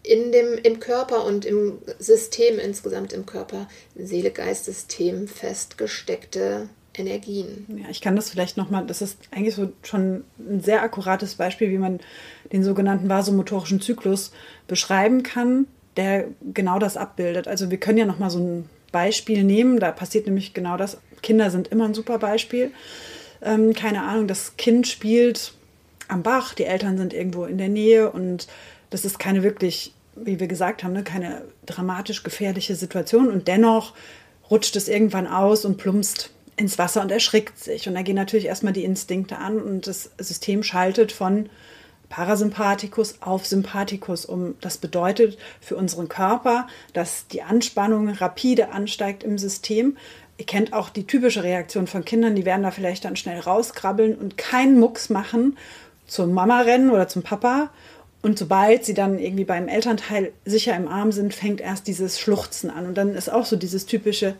in 0.02 0.32
dem, 0.32 0.58
im 0.62 0.80
Körper 0.80 1.24
und 1.24 1.44
im 1.44 1.78
System 1.98 2.58
insgesamt 2.58 3.12
im 3.12 3.26
Körper, 3.26 3.68
Seele-Geist-System 3.96 5.28
festgesteckte 5.28 6.68
Energien. 6.94 7.66
Ja, 7.82 7.90
ich 7.90 8.00
kann 8.00 8.16
das 8.16 8.30
vielleicht 8.30 8.56
nochmal, 8.56 8.86
das 8.86 9.02
ist 9.02 9.18
eigentlich 9.30 9.54
so 9.54 9.72
schon 9.82 10.24
ein 10.38 10.60
sehr 10.62 10.82
akkurates 10.82 11.36
Beispiel, 11.36 11.70
wie 11.70 11.78
man 11.78 12.00
den 12.52 12.62
sogenannten 12.62 13.08
vasomotorischen 13.08 13.80
Zyklus 13.80 14.32
beschreiben 14.68 15.22
kann, 15.22 15.66
der 15.96 16.26
genau 16.52 16.78
das 16.78 16.96
abbildet. 16.96 17.48
Also 17.48 17.70
wir 17.70 17.78
können 17.78 17.98
ja 17.98 18.06
nochmal 18.06 18.30
so 18.30 18.38
ein 18.38 18.68
Beispiel 18.92 19.42
nehmen, 19.42 19.80
da 19.80 19.90
passiert 19.90 20.26
nämlich 20.26 20.52
genau 20.54 20.76
das. 20.76 20.98
Kinder 21.22 21.50
sind 21.50 21.68
immer 21.68 21.86
ein 21.86 21.94
super 21.94 22.18
Beispiel. 22.18 22.72
Ähm, 23.40 23.72
keine 23.72 24.02
Ahnung, 24.02 24.28
das 24.28 24.56
Kind 24.56 24.86
spielt 24.86 25.54
am 26.08 26.22
Bach, 26.22 26.54
die 26.54 26.64
Eltern 26.64 26.98
sind 26.98 27.14
irgendwo 27.14 27.44
in 27.44 27.58
der 27.58 27.68
Nähe 27.68 28.10
und 28.10 28.46
das 28.92 29.04
ist 29.04 29.18
keine 29.18 29.42
wirklich, 29.42 29.94
wie 30.14 30.38
wir 30.38 30.46
gesagt 30.46 30.84
haben, 30.84 30.92
ne, 30.92 31.02
keine 31.02 31.42
dramatisch 31.66 32.22
gefährliche 32.22 32.76
Situation 32.76 33.30
und 33.30 33.48
dennoch 33.48 33.94
rutscht 34.50 34.76
es 34.76 34.88
irgendwann 34.88 35.26
aus 35.26 35.64
und 35.64 35.78
plumpst 35.78 36.30
ins 36.56 36.78
Wasser 36.78 37.00
und 37.00 37.10
erschrickt 37.10 37.58
sich. 37.58 37.88
Und 37.88 37.94
da 37.94 38.02
gehen 38.02 38.16
natürlich 38.16 38.44
erstmal 38.44 38.74
die 38.74 38.84
Instinkte 38.84 39.38
an 39.38 39.58
und 39.58 39.86
das 39.86 40.10
System 40.18 40.62
schaltet 40.62 41.10
von 41.10 41.48
Parasympathikus 42.10 43.22
auf 43.22 43.46
Sympathikus 43.46 44.26
um. 44.26 44.56
Das 44.60 44.76
bedeutet 44.76 45.38
für 45.62 45.76
unseren 45.76 46.10
Körper, 46.10 46.66
dass 46.92 47.26
die 47.28 47.42
Anspannung 47.42 48.10
rapide 48.10 48.72
ansteigt 48.72 49.24
im 49.24 49.38
System. 49.38 49.96
Ihr 50.36 50.44
kennt 50.44 50.74
auch 50.74 50.90
die 50.90 51.06
typische 51.06 51.42
Reaktion 51.42 51.86
von 51.86 52.04
Kindern, 52.04 52.34
die 52.34 52.44
werden 52.44 52.62
da 52.62 52.70
vielleicht 52.70 53.06
dann 53.06 53.16
schnell 53.16 53.40
rauskrabbeln 53.40 54.14
und 54.14 54.36
keinen 54.36 54.78
Mucks 54.78 55.08
machen, 55.08 55.56
zur 56.06 56.26
Mama 56.26 56.60
rennen 56.60 56.90
oder 56.90 57.08
zum 57.08 57.22
Papa 57.22 57.70
und 58.22 58.38
sobald 58.38 58.84
sie 58.84 58.94
dann 58.94 59.18
irgendwie 59.18 59.44
beim 59.44 59.66
Elternteil 59.66 60.32
sicher 60.44 60.76
im 60.76 60.86
Arm 60.86 61.10
sind, 61.10 61.34
fängt 61.34 61.60
erst 61.60 61.88
dieses 61.88 62.20
Schluchzen 62.20 62.70
an. 62.70 62.86
Und 62.86 62.94
dann 62.94 63.16
ist 63.16 63.30
auch 63.30 63.44
so 63.44 63.56
dieses 63.56 63.84
typische, 63.84 64.36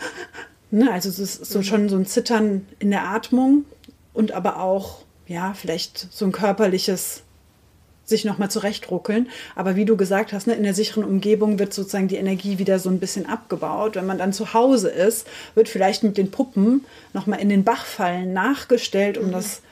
ne, 0.70 0.92
also 0.92 1.08
es 1.08 1.18
ist 1.18 1.46
so 1.46 1.60
mhm. 1.60 1.62
schon 1.62 1.88
so 1.88 1.96
ein 1.96 2.06
Zittern 2.06 2.66
in 2.78 2.90
der 2.90 3.08
Atmung 3.08 3.64
und 4.12 4.32
aber 4.32 4.60
auch, 4.60 4.98
ja, 5.26 5.54
vielleicht 5.54 6.12
so 6.12 6.26
ein 6.26 6.32
körperliches 6.32 7.22
sich 8.04 8.24
nochmal 8.24 8.50
zurechtruckeln. 8.50 9.28
Aber 9.56 9.76
wie 9.76 9.86
du 9.86 9.96
gesagt 9.96 10.32
hast, 10.32 10.46
ne, 10.46 10.54
in 10.54 10.62
der 10.62 10.74
sicheren 10.74 11.02
Umgebung 11.02 11.58
wird 11.58 11.72
sozusagen 11.72 12.08
die 12.08 12.16
Energie 12.16 12.58
wieder 12.58 12.78
so 12.78 12.90
ein 12.90 13.00
bisschen 13.00 13.26
abgebaut. 13.26 13.96
Wenn 13.96 14.06
man 14.06 14.18
dann 14.18 14.34
zu 14.34 14.52
Hause 14.52 14.90
ist, 14.90 15.26
wird 15.54 15.70
vielleicht 15.70 16.02
mit 16.02 16.18
den 16.18 16.30
Puppen 16.30 16.84
nochmal 17.14 17.40
in 17.40 17.48
den 17.48 17.64
Bachfallen 17.64 18.34
nachgestellt, 18.34 19.16
um 19.16 19.28
mhm. 19.28 19.32
das 19.32 19.62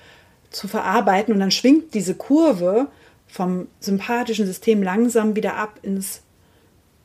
zu 0.50 0.66
verarbeiten. 0.66 1.32
Und 1.32 1.40
dann 1.40 1.50
schwingt 1.50 1.92
diese 1.94 2.14
Kurve 2.14 2.88
vom 3.34 3.66
sympathischen 3.80 4.46
System 4.46 4.80
langsam 4.80 5.34
wieder 5.34 5.56
ab 5.56 5.80
ins 5.82 6.22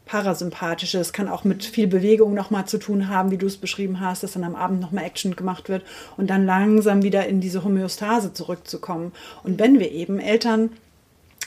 Parasympathische. 0.06 1.00
Es 1.00 1.12
kann 1.12 1.28
auch 1.28 1.44
mit 1.44 1.66
viel 1.66 1.88
Bewegung 1.88 2.36
nochmal 2.36 2.68
zu 2.68 2.78
tun 2.78 3.08
haben, 3.08 3.32
wie 3.32 3.38
du 3.40 3.48
es 3.48 3.58
beschrieben 3.58 4.00
hast, 4.00 4.22
dass 4.22 4.34
dann 4.34 4.44
am 4.44 4.56
Abend 4.56 4.80
nochmal 4.80 5.06
Action 5.06 5.36
gemacht 5.36 5.70
wird 5.70 5.84
und 6.18 6.30
dann 6.30 6.46
langsam 6.46 7.02
wieder 7.02 7.26
in 7.26 7.42
diese 7.42 7.64
Homöostase 7.64 8.32
zurückzukommen. 8.32 9.12
Und 9.42 9.58
wenn 9.58 9.80
wir 9.80 9.92
eben 9.92 10.20
Eltern, 10.20 10.70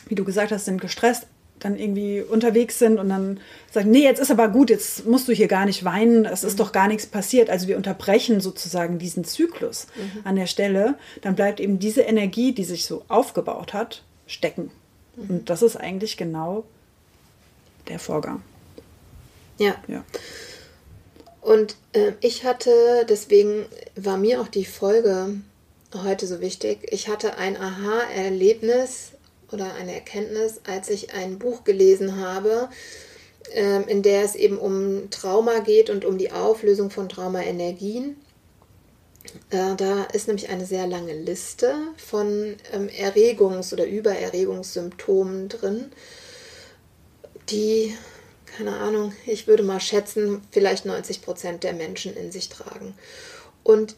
wie 0.09 0.17
du 0.17 0.25
gesagt 0.25 0.51
hast, 0.51 0.65
sind 0.65 0.81
gestresst, 0.81 1.29
dann 1.61 1.79
irgendwie 1.79 2.21
unterwegs 2.21 2.81
sind 2.81 2.99
und 2.99 3.09
dann 3.09 3.39
sagen, 3.71 3.93
nee, 3.93 4.03
jetzt 4.03 4.19
ist 4.21 4.33
aber 4.33 4.49
gut, 4.49 4.69
jetzt 4.69 5.07
musst 5.07 5.29
du 5.29 5.33
hier 5.33 5.47
gar 5.47 5.65
nicht 5.65 5.85
weinen, 5.85 6.25
es 6.25 6.43
ist 6.43 6.55
mhm. 6.55 6.59
doch 6.59 6.73
gar 6.73 6.89
nichts 6.89 7.07
passiert. 7.07 7.51
Also 7.51 7.69
wir 7.69 7.77
unterbrechen 7.77 8.41
sozusagen 8.41 8.99
diesen 8.99 9.23
Zyklus 9.23 9.87
mhm. 9.95 10.23
an 10.25 10.35
der 10.35 10.47
Stelle, 10.47 10.97
dann 11.21 11.37
bleibt 11.37 11.61
eben 11.61 11.79
diese 11.79 12.01
Energie, 12.01 12.53
die 12.53 12.65
sich 12.65 12.85
so 12.85 13.05
aufgebaut 13.07 13.75
hat, 13.75 14.03
stecken. 14.33 14.71
Mhm. 15.17 15.31
Und 15.31 15.51
das 15.51 15.63
ist 15.63 15.77
eigentlich 15.77 16.17
genau 16.17 16.65
der 17.89 17.99
Vorgang. 17.99 18.43
Ja. 19.59 19.77
ja. 19.87 20.05
Und 21.41 21.77
äh, 21.93 22.13
ich 22.21 22.45
hatte, 22.45 23.05
deswegen 23.09 23.67
war 23.97 24.17
mir 24.17 24.41
auch 24.41 24.49
die 24.49 24.65
Folge 24.65 25.35
heute 25.95 26.27
so 26.27 26.41
wichtig. 26.41 26.87
Ich 26.91 27.09
hatte 27.09 27.37
ein 27.37 27.57
Aha-Erlebnis 27.57 29.13
oder 29.51 29.75
eine 29.75 29.95
Erkenntnis, 29.95 30.61
als 30.67 30.89
ich 30.89 31.13
ein 31.15 31.39
Buch 31.39 31.65
gelesen 31.65 32.17
habe, 32.17 32.69
äh, 33.55 33.83
in 33.91 34.03
der 34.03 34.23
es 34.23 34.35
eben 34.35 34.57
um 34.57 35.11
Trauma 35.11 35.59
geht 35.59 35.91
und 35.91 36.05
um 36.05 36.17
die 36.17 36.33
Auflösung 36.33 36.91
von 36.91 37.09
Traumaenergien. 37.09 38.17
Äh, 39.51 39.77
da 39.77 40.05
ist 40.13 40.27
nämlich 40.27 40.49
eine 40.49 40.67
sehr 40.67 40.87
lange 40.87 41.15
Liste 41.15 41.75
von 41.97 42.57
ähm, 42.73 42.89
Erregungs- 42.89 43.73
oder 43.73 43.87
Übererregungssymptomen 43.87 45.49
drin, 45.49 45.93
die 47.49 47.95
keine 48.57 48.77
Ahnung, 48.77 49.13
ich 49.27 49.47
würde 49.47 49.63
mal 49.63 49.81
schätzen, 49.81 50.43
vielleicht 50.51 50.85
90 50.85 51.23
Prozent 51.23 51.65
der 51.65 51.73
Menschen 51.73 52.15
in 52.17 52.31
sich 52.33 52.49
tragen. 52.49 52.95
Und 53.63 53.97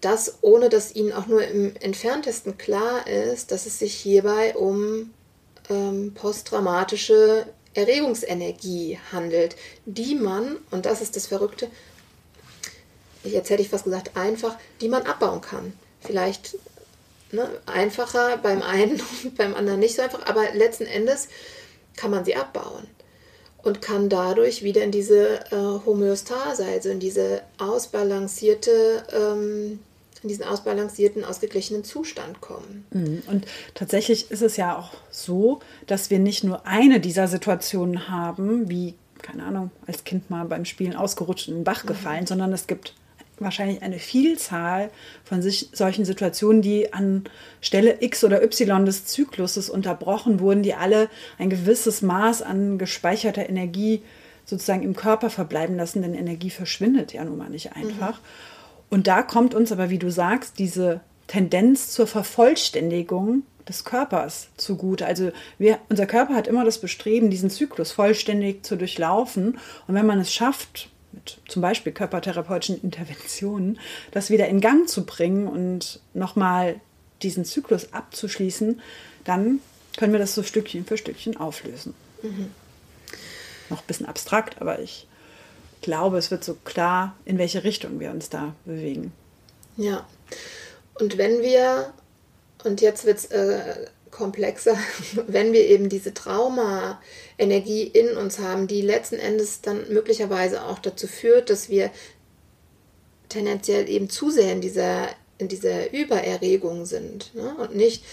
das 0.00 0.38
ohne 0.42 0.68
dass 0.68 0.94
ihnen 0.94 1.12
auch 1.12 1.26
nur 1.26 1.46
im 1.46 1.74
entferntesten 1.76 2.58
klar 2.58 3.06
ist, 3.06 3.52
dass 3.52 3.66
es 3.66 3.78
sich 3.78 3.94
hierbei 3.94 4.54
um 4.56 5.14
ähm, 5.70 6.12
posttraumatische 6.14 7.46
Erregungsenergie 7.74 8.98
handelt, 9.12 9.56
die 9.86 10.14
man, 10.14 10.58
und 10.70 10.84
das 10.84 11.00
ist 11.00 11.16
das 11.16 11.26
Verrückte, 11.26 11.68
jetzt 13.24 13.50
hätte 13.50 13.62
ich 13.62 13.68
fast 13.68 13.84
gesagt 13.84 14.16
einfach, 14.16 14.56
die 14.80 14.88
man 14.88 15.02
abbauen 15.02 15.40
kann. 15.40 15.72
Vielleicht 16.00 16.56
ne, 17.32 17.48
einfacher 17.66 18.36
beim 18.38 18.62
einen 18.62 19.00
und 19.24 19.36
beim 19.36 19.54
anderen 19.54 19.80
nicht 19.80 19.96
so 19.96 20.02
einfach, 20.02 20.26
aber 20.26 20.42
letzten 20.54 20.86
Endes 20.86 21.28
kann 21.96 22.10
man 22.10 22.24
sie 22.24 22.36
abbauen 22.36 22.86
und 23.62 23.80
kann 23.80 24.08
dadurch 24.08 24.62
wieder 24.62 24.82
in 24.82 24.90
diese 24.90 25.40
äh, 25.50 25.56
Homöostase, 25.86 26.64
also 26.64 26.90
in 26.90 27.00
diese 27.00 27.42
ausbalancierte, 27.58 29.04
ähm, 29.12 29.78
in 30.22 30.28
diesen 30.28 30.44
ausbalancierten, 30.44 31.24
ausgeglichenen 31.24 31.84
Zustand 31.84 32.40
kommen. 32.40 32.86
Mhm. 32.90 33.22
Und 33.26 33.46
tatsächlich 33.74 34.30
ist 34.30 34.42
es 34.42 34.56
ja 34.56 34.76
auch 34.76 34.92
so, 35.10 35.60
dass 35.86 36.10
wir 36.10 36.18
nicht 36.18 36.44
nur 36.44 36.66
eine 36.66 37.00
dieser 37.00 37.28
Situationen 37.28 38.08
haben, 38.08 38.68
wie 38.68 38.94
keine 39.24 39.44
Ahnung, 39.44 39.70
als 39.86 40.04
Kind 40.04 40.28
mal 40.28 40.44
beim 40.44 40.66
Spielen 40.66 40.94
ausgerutscht 40.94 41.48
in 41.48 41.54
den 41.54 41.64
Bach 41.64 41.86
gefallen, 41.86 42.22
mhm. 42.22 42.26
sondern 42.26 42.52
es 42.52 42.66
gibt 42.66 42.92
wahrscheinlich 43.38 43.82
eine 43.82 43.98
Vielzahl 43.98 44.90
von 45.24 45.42
sich, 45.42 45.70
solchen 45.72 46.04
Situationen, 46.04 46.62
die 46.62 46.92
an 46.92 47.24
Stelle 47.60 47.98
X 48.00 48.24
oder 48.24 48.42
Y 48.42 48.86
des 48.86 49.06
Zykluses 49.06 49.68
unterbrochen 49.68 50.40
wurden, 50.40 50.62
die 50.62 50.74
alle 50.74 51.08
ein 51.38 51.50
gewisses 51.50 52.02
Maß 52.02 52.42
an 52.42 52.78
gespeicherter 52.78 53.48
Energie 53.48 54.02
sozusagen 54.44 54.82
im 54.82 54.94
Körper 54.94 55.30
verbleiben 55.30 55.76
lassen, 55.76 56.02
denn 56.02 56.14
Energie 56.14 56.50
verschwindet 56.50 57.12
ja 57.12 57.24
nun 57.24 57.38
mal 57.38 57.50
nicht 57.50 57.74
einfach. 57.74 58.18
Mhm. 58.18 58.24
Und 58.90 59.06
da 59.06 59.22
kommt 59.22 59.54
uns 59.54 59.72
aber, 59.72 59.90
wie 59.90 59.98
du 59.98 60.10
sagst, 60.10 60.58
diese 60.58 61.00
Tendenz 61.26 61.90
zur 61.90 62.06
Vervollständigung 62.06 63.42
des 63.68 63.84
Körpers 63.84 64.48
zugute. 64.56 65.06
Also 65.06 65.32
wir, 65.58 65.78
unser 65.88 66.06
Körper 66.06 66.34
hat 66.34 66.46
immer 66.46 66.64
das 66.64 66.78
Bestreben, 66.78 67.30
diesen 67.30 67.50
Zyklus 67.50 67.92
vollständig 67.92 68.64
zu 68.64 68.76
durchlaufen. 68.76 69.58
Und 69.88 69.94
wenn 69.94 70.06
man 70.06 70.20
es 70.20 70.32
schafft, 70.32 70.90
mit 71.14 71.38
zum 71.48 71.62
Beispiel 71.62 71.92
körpertherapeutischen 71.92 72.82
Interventionen, 72.82 73.78
das 74.10 74.30
wieder 74.30 74.48
in 74.48 74.60
Gang 74.60 74.88
zu 74.88 75.04
bringen 75.04 75.46
und 75.46 76.00
nochmal 76.12 76.80
diesen 77.22 77.44
Zyklus 77.44 77.92
abzuschließen, 77.92 78.80
dann 79.24 79.60
können 79.96 80.12
wir 80.12 80.18
das 80.18 80.34
so 80.34 80.42
Stückchen 80.42 80.84
für 80.84 80.98
Stückchen 80.98 81.36
auflösen. 81.36 81.94
Mhm. 82.22 82.50
Noch 83.70 83.80
ein 83.80 83.86
bisschen 83.86 84.06
abstrakt, 84.06 84.60
aber 84.60 84.80
ich 84.80 85.06
glaube, 85.80 86.18
es 86.18 86.30
wird 86.30 86.44
so 86.44 86.54
klar, 86.64 87.16
in 87.24 87.38
welche 87.38 87.64
Richtung 87.64 88.00
wir 88.00 88.10
uns 88.10 88.28
da 88.28 88.54
bewegen. 88.64 89.12
Ja, 89.76 90.06
und 91.00 91.18
wenn 91.18 91.42
wir, 91.42 91.92
und 92.64 92.80
jetzt 92.80 93.04
wird 93.04 93.18
es 93.18 93.26
äh, 93.26 93.86
komplexer, 94.10 94.76
wenn 95.26 95.52
wir 95.52 95.66
eben 95.66 95.88
diese 95.88 96.14
Trauma-Energie 97.38 97.82
in 97.84 98.16
uns 98.16 98.38
haben, 98.38 98.66
die 98.66 98.82
letzten 98.82 99.16
Endes 99.16 99.60
dann 99.60 99.88
möglicherweise 99.92 100.64
auch 100.64 100.78
dazu 100.78 101.06
führt, 101.06 101.50
dass 101.50 101.68
wir 101.68 101.90
tendenziell 103.28 103.88
eben 103.88 104.10
zu 104.10 104.30
sehr 104.30 104.52
in 104.52 104.60
dieser, 104.60 105.08
in 105.38 105.48
dieser 105.48 105.92
Übererregung 105.92 106.86
sind 106.86 107.34
ne? 107.34 107.54
und 107.56 107.74
nicht 107.74 108.04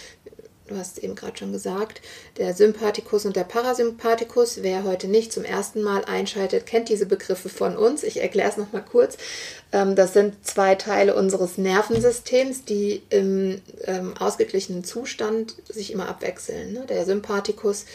du 0.72 0.78
hast 0.78 1.00
eben 1.00 1.16
gerade 1.16 1.38
schon 1.38 1.52
gesagt, 1.52 2.02
der 2.38 2.54
Sympathikus 2.54 3.26
und 3.26 3.36
der 3.36 3.44
Parasympathikus. 3.44 4.64
Wer 4.64 4.84
heute 4.84 5.08
nicht 5.08 5.32
zum 5.34 5.44
ersten 5.44 5.82
Mal 5.82 6.06
einschaltet, 6.06 6.66
kennt 6.66 6.90
diese 6.90 7.06
Begriffe 7.06 7.50
von 7.50 7.78
uns. 7.78 8.04
Ich 8.04 8.22
erkläre 8.22 8.50
es 8.50 8.58
nochmal 8.58 8.84
kurz. 8.84 9.18
Ähm, 9.72 9.96
das 9.96 10.14
sind 10.14 10.46
zwei 10.46 10.76
Teile 10.76 11.16
unseres 11.16 11.58
Nervensystems, 11.58 12.64
die 12.64 13.04
im 13.10 13.62
ähm, 13.84 14.14
ausgeglichenen 14.18 14.84
Zustand 14.84 15.56
sich 15.68 15.92
immer 15.92 16.08
abwechseln. 16.08 16.74
Ne? 16.74 16.86
Der 16.88 17.06
Sympathikus 17.06 17.86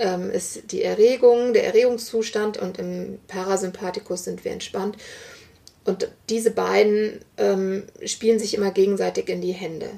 ähm, 0.00 0.30
ist 0.30 0.72
die 0.72 0.82
Erregung, 0.82 1.52
der 1.52 1.66
Erregungszustand 1.66 2.56
und 2.56 2.78
im 2.78 3.20
Parasympathikus 3.28 4.24
sind 4.24 4.44
wir 4.44 4.50
entspannt. 4.50 4.96
Und 5.84 6.10
diese 6.28 6.50
beiden 6.50 7.20
ähm, 7.36 7.84
spielen 8.04 8.38
sich 8.38 8.54
immer 8.54 8.70
gegenseitig 8.70 9.28
in 9.28 9.40
die 9.40 9.52
Hände. 9.52 9.90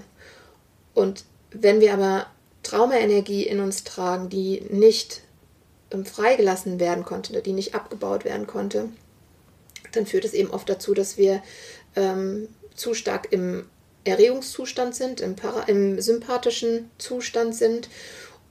Und 0.95 1.25
wenn 1.51 1.81
wir 1.81 1.95
aber 1.95 2.27
Traumaenergie 2.63 3.45
in 3.45 3.61
uns 3.61 3.85
tragen, 3.85 4.29
die 4.29 4.63
nicht 4.71 5.23
ähm, 5.91 6.05
freigelassen 6.05 6.81
werden 6.81 7.05
konnte, 7.05 7.41
die 7.41 7.53
nicht 7.53 7.75
abgebaut 7.75 8.25
werden 8.25 8.47
konnte, 8.47 8.89
dann 9.93 10.07
führt 10.07 10.25
es 10.25 10.35
eben 10.35 10.51
oft 10.51 10.69
dazu, 10.69 10.95
dass 10.95 11.17
wir 11.17 11.43
ähm, 11.97 12.49
zu 12.75 12.95
stark 12.95 13.29
im 13.31 13.67
Erregungszustand 14.05 14.95
sind, 14.95 15.21
im, 15.21 15.37
Para 15.37 15.63
im 15.65 16.01
sympathischen 16.01 16.91
Zustand 16.99 17.55
sind. 17.55 17.89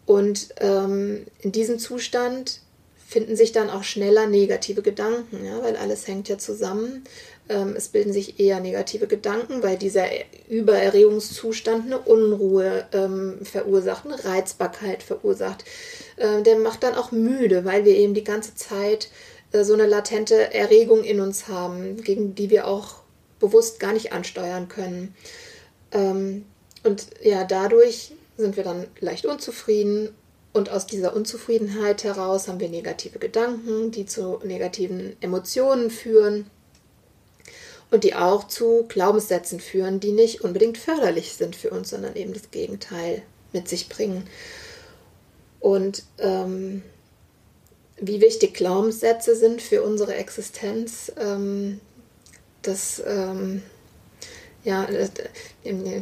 Und 0.06 0.50
ähm, 0.60 1.26
in 1.42 1.52
diesem 1.52 1.80
Zustand 1.80 2.62
finden 3.08 3.36
sich 3.36 3.52
dann 3.52 3.70
auch 3.70 3.84
schneller 3.84 4.26
negative 4.26 4.82
Gedanken, 4.82 5.46
ja, 5.46 5.62
weil 5.62 5.76
alles 5.76 6.08
hängt 6.08 6.30
ja 6.30 6.38
zusammen. 6.38 7.04
Ähm, 7.50 7.76
es 7.76 7.90
bilden 7.90 8.14
sich 8.14 8.40
eher 8.40 8.62
negative 8.62 9.08
Gedanken, 9.08 9.64
weil 9.64 9.78
dieser 9.78 10.06
Übererregungszustand 10.48 11.88
eine 11.88 12.00
Unruhe 12.00 12.88
ähm, 12.94 13.40
verursacht, 13.44 14.06
eine 14.06 14.24
Reizbarkeit 14.24 15.04
verursacht. 15.04 15.66
Äh, 16.16 16.42
der 16.44 16.58
macht 16.60 16.84
dann 16.84 16.96
auch 16.96 17.12
müde, 17.12 17.66
weil 17.66 17.84
wir 17.84 17.98
eben 17.98 18.14
die 18.14 18.24
ganze 18.24 18.56
Zeit 18.56 19.10
äh, 19.52 19.66
so 19.66 19.74
eine 19.74 19.88
latente 19.88 20.54
Erregung 20.54 21.04
in 21.04 21.20
uns 21.20 21.50
haben, 21.50 22.02
gegen 22.04 22.34
die 22.34 22.50
wir 22.50 22.66
auch 22.66 23.02
bewusst 23.42 23.82
gar 23.82 23.92
nicht 23.92 24.14
ansteuern 24.14 24.70
können. 24.70 25.14
Ähm, 25.92 26.46
und 26.84 27.08
ja, 27.22 27.44
dadurch 27.44 28.14
sind 28.42 28.58
wir 28.58 28.64
dann 28.64 28.88
leicht 29.00 29.26
unzufrieden 29.26 30.10
und 30.54 30.70
aus 30.70 30.86
dieser 30.86 31.16
Unzufriedenheit 31.16 32.04
heraus 32.04 32.48
haben 32.48 32.60
wir 32.60 32.70
negative 32.70 33.20
Gedanken, 33.20 33.92
die 33.92 34.06
zu 34.06 34.40
negativen 34.44 35.16
Emotionen 35.22 35.90
führen 35.90 36.46
und 37.90 38.04
die 38.04 38.16
auch 38.16 38.48
zu 38.48 38.86
Glaubenssätzen 38.88 39.60
führen, 39.60 40.00
die 40.00 40.12
nicht 40.12 40.42
unbedingt 40.42 40.78
förderlich 40.78 41.34
sind 41.34 41.56
für 41.56 41.70
uns, 41.70 41.90
sondern 41.90 42.16
eben 42.16 42.34
das 42.34 42.52
Gegenteil 42.52 43.22
mit 43.54 43.70
sich 43.70 43.88
bringen. 43.88 44.28
Und 45.60 46.04
ähm, 46.18 46.82
wie 47.98 48.20
wichtig 48.20 48.54
Glaubenssätze 48.54 49.36
sind 49.36 49.62
für 49.62 49.84
unsere 49.84 50.16
Existenz, 50.16 51.12
ähm, 51.18 51.80
das 52.62 53.02
ähm, 53.06 53.62
Ja, 54.64 54.86
äh, 54.86 55.10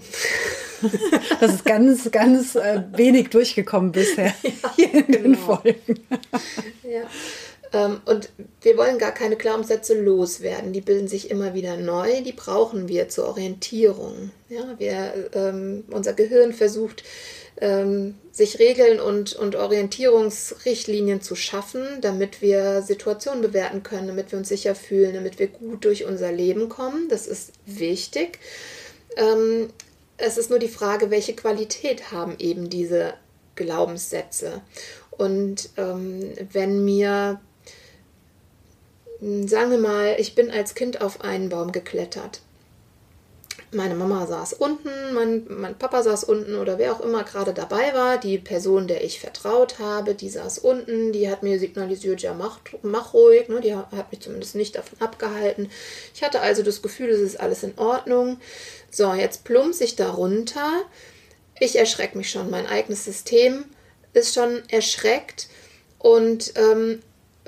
das 1.40 1.54
ist 1.54 1.66
ganz, 1.66 2.12
ganz 2.12 2.56
äh, 2.56 2.84
wenig 2.94 3.30
durchgekommen 3.30 3.92
bisher 3.92 4.34
ja, 4.44 4.76
hier 4.76 4.94
in 4.94 5.12
den 5.12 5.24
genau. 5.24 5.38
Folgen. 5.38 6.00
ja. 6.84 7.02
Ähm, 7.72 8.02
und 8.06 8.30
wir 8.62 8.78
wollen 8.78 8.98
gar 8.98 9.12
keine 9.12 9.36
Glaubenssätze 9.36 10.00
loswerden. 10.00 10.74
Die 10.74 10.82
bilden 10.82 11.08
sich 11.08 11.30
immer 11.30 11.54
wieder 11.54 11.78
neu. 11.78 12.22
Die 12.22 12.34
brauchen 12.34 12.88
wir 12.88 13.10
zur 13.10 13.28
Orientierung. 13.28 14.32
Ja, 14.50 14.76
wir, 14.78 15.30
ähm, 15.34 15.84
unser 15.92 16.14
Gehirn 16.14 16.54
versucht, 16.54 17.04
ähm, 17.62 18.16
sich 18.32 18.60
Regeln 18.60 19.00
und, 19.00 19.34
und 19.34 19.56
Orientierungsrichtlinien 19.56 21.22
zu 21.22 21.36
schaffen, 21.36 21.84
damit 22.02 22.42
wir 22.42 22.82
Situationen 22.82 23.42
bewerten 23.42 23.84
können, 23.84 24.08
damit 24.08 24.32
wir 24.32 24.40
uns 24.40 24.50
sicher 24.50 24.76
fühlen, 24.76 25.14
damit 25.14 25.40
wir 25.40 25.48
gut 25.48 25.86
durch 25.86 26.06
unser 26.06 26.32
Leben 26.32 26.70
kommen. 26.70 27.10
Das 27.10 27.28
ist 27.28 27.52
wichtig. 27.66 28.40
Ähm, 29.18 29.70
es 30.18 30.38
ist 30.38 30.50
nur 30.50 30.60
die 30.60 30.68
Frage, 30.68 31.12
welche 31.12 31.36
Qualität 31.36 32.12
haben 32.12 32.36
eben 32.40 32.70
diese 32.70 33.14
Glaubenssätze. 33.56 34.62
Und 35.12 35.70
ähm, 35.78 36.34
wenn 36.52 36.84
mir 36.84 37.40
sagen 39.22 39.72
wir 39.72 39.80
mal, 39.80 40.16
ich 40.18 40.36
bin 40.36 40.50
als 40.50 40.76
Kind 40.76 41.02
auf 41.02 41.22
einen 41.22 41.50
Baum 41.50 41.72
geklettert. 41.72 42.42
Meine 43.72 43.94
Mama 43.94 44.26
saß 44.26 44.54
unten, 44.54 44.90
mein, 45.14 45.46
mein 45.48 45.78
Papa 45.78 46.02
saß 46.02 46.24
unten 46.24 46.56
oder 46.56 46.80
wer 46.80 46.92
auch 46.92 47.02
immer 47.02 47.24
gerade 47.24 47.54
dabei 47.54 47.94
war. 47.94 48.18
Die 48.18 48.40
Person, 48.40 48.88
der 48.88 49.04
ich 49.04 49.20
vertraut 49.20 49.78
habe, 49.78 50.16
die 50.16 50.30
saß 50.30 50.58
unten, 50.60 51.12
die 51.12 51.30
hat 51.30 51.44
mir 51.44 51.60
signalisiert, 51.60 52.22
ja, 52.24 52.34
mach, 52.34 52.60
mach 52.82 53.14
ruhig. 53.14 53.48
Ne? 53.48 53.62
Die 53.62 53.76
hat 53.76 54.12
mich 54.12 54.22
zumindest 54.22 54.56
nicht 54.56 54.76
davon 54.76 55.00
abgehalten. 55.00 55.70
Ich 56.16 56.24
hatte 56.24 56.42
also 56.42 56.64
das 56.64 56.82
Gefühl, 56.82 57.10
es 57.10 57.20
ist 57.20 57.40
alles 57.40 57.62
in 57.62 57.78
Ordnung. 57.78 58.40
So, 58.90 59.14
jetzt 59.14 59.44
plumpse 59.44 59.84
ich 59.84 59.96
da 59.96 60.10
runter. 60.10 60.72
Ich 61.60 61.78
erschrecke 61.78 62.18
mich 62.18 62.32
schon. 62.32 62.50
Mein 62.50 62.66
eigenes 62.66 63.06
System 63.06 63.66
ist 64.14 64.34
schon 64.34 64.64
erschreckt. 64.70 65.48
Und 66.00 66.54
ähm, 66.56 67.02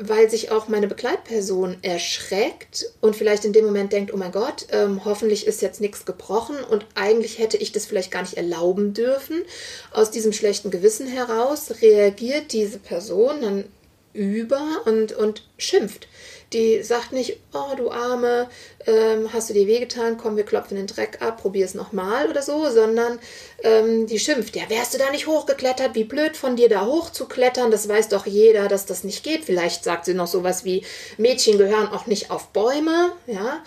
weil 0.04 0.30
sich 0.30 0.52
auch 0.52 0.68
meine 0.68 0.88
Begleitperson 0.88 1.78
erschreckt 1.84 2.86
und 3.02 3.16
vielleicht 3.16 3.46
in 3.46 3.54
dem 3.54 3.66
Moment 3.66 3.94
denkt, 3.94 4.14
oh 4.14 4.18
mein 4.18 4.32
Gott, 4.32 4.68
ähm, 4.72 5.06
hoffentlich 5.06 5.46
ist 5.46 5.62
jetzt 5.62 5.82
nichts 5.82 6.06
gebrochen 6.06 6.58
und 6.64 6.86
eigentlich 6.96 7.38
hätte 7.38 7.58
ich 7.58 7.72
das 7.72 7.86
vielleicht 7.86 8.12
gar 8.12 8.22
nicht 8.22 8.38
erlauben 8.38 8.94
dürfen. 8.94 9.44
Aus 9.92 10.12
diesem 10.12 10.34
schlechten 10.34 10.72
Gewissen 10.72 11.08
heraus 11.08 11.82
reagiert 11.82 12.52
diese 12.52 12.80
Person 12.80 13.42
dann 13.42 13.64
über 14.14 14.82
und, 14.86 15.14
und 15.14 15.44
schimpft. 15.58 16.08
Die 16.54 16.84
sagt 16.84 17.14
nicht, 17.14 17.38
oh 17.54 17.76
du 17.78 17.92
Arme, 17.92 18.50
ähm, 18.86 19.32
hast 19.32 19.50
du 19.50 19.54
dir 19.54 19.68
wehgetan, 19.68 20.18
komm, 20.18 20.36
wir 20.36 20.44
klopfen 20.44 20.76
den 20.76 20.88
Dreck 20.88 21.22
ab, 21.22 21.42
probier 21.42 21.64
es 21.64 21.76
nochmal 21.76 22.30
oder 22.30 22.42
so, 22.42 22.70
sondern 22.70 23.20
ähm, 23.64 24.06
die 24.06 24.20
schimpft, 24.20 24.58
ja, 24.58 24.64
wärst 24.68 24.94
du 24.94 24.98
da 24.98 25.10
nicht 25.12 25.28
hochgeklettert, 25.28 25.96
wie 25.96 26.04
blöd 26.04 26.36
von 26.36 26.58
dir 26.58 26.68
da 26.68 26.86
hochzuklettern, 26.86 27.72
das 27.72 27.88
weiß 27.88 28.10
doch 28.10 28.26
jeder, 28.26 28.68
dass 28.68 28.86
das 28.86 29.06
nicht 29.06 29.24
geht. 29.24 29.46
Vielleicht 29.46 29.86
sagt 29.86 30.06
sie 30.06 30.14
noch 30.14 30.28
sowas 30.28 30.66
wie, 30.66 30.84
Mädchen 31.18 31.58
gehören 31.58 31.88
auch 31.88 32.06
nicht 32.06 32.32
auf 32.32 32.50
Bäume, 32.50 33.14
ja. 33.28 33.64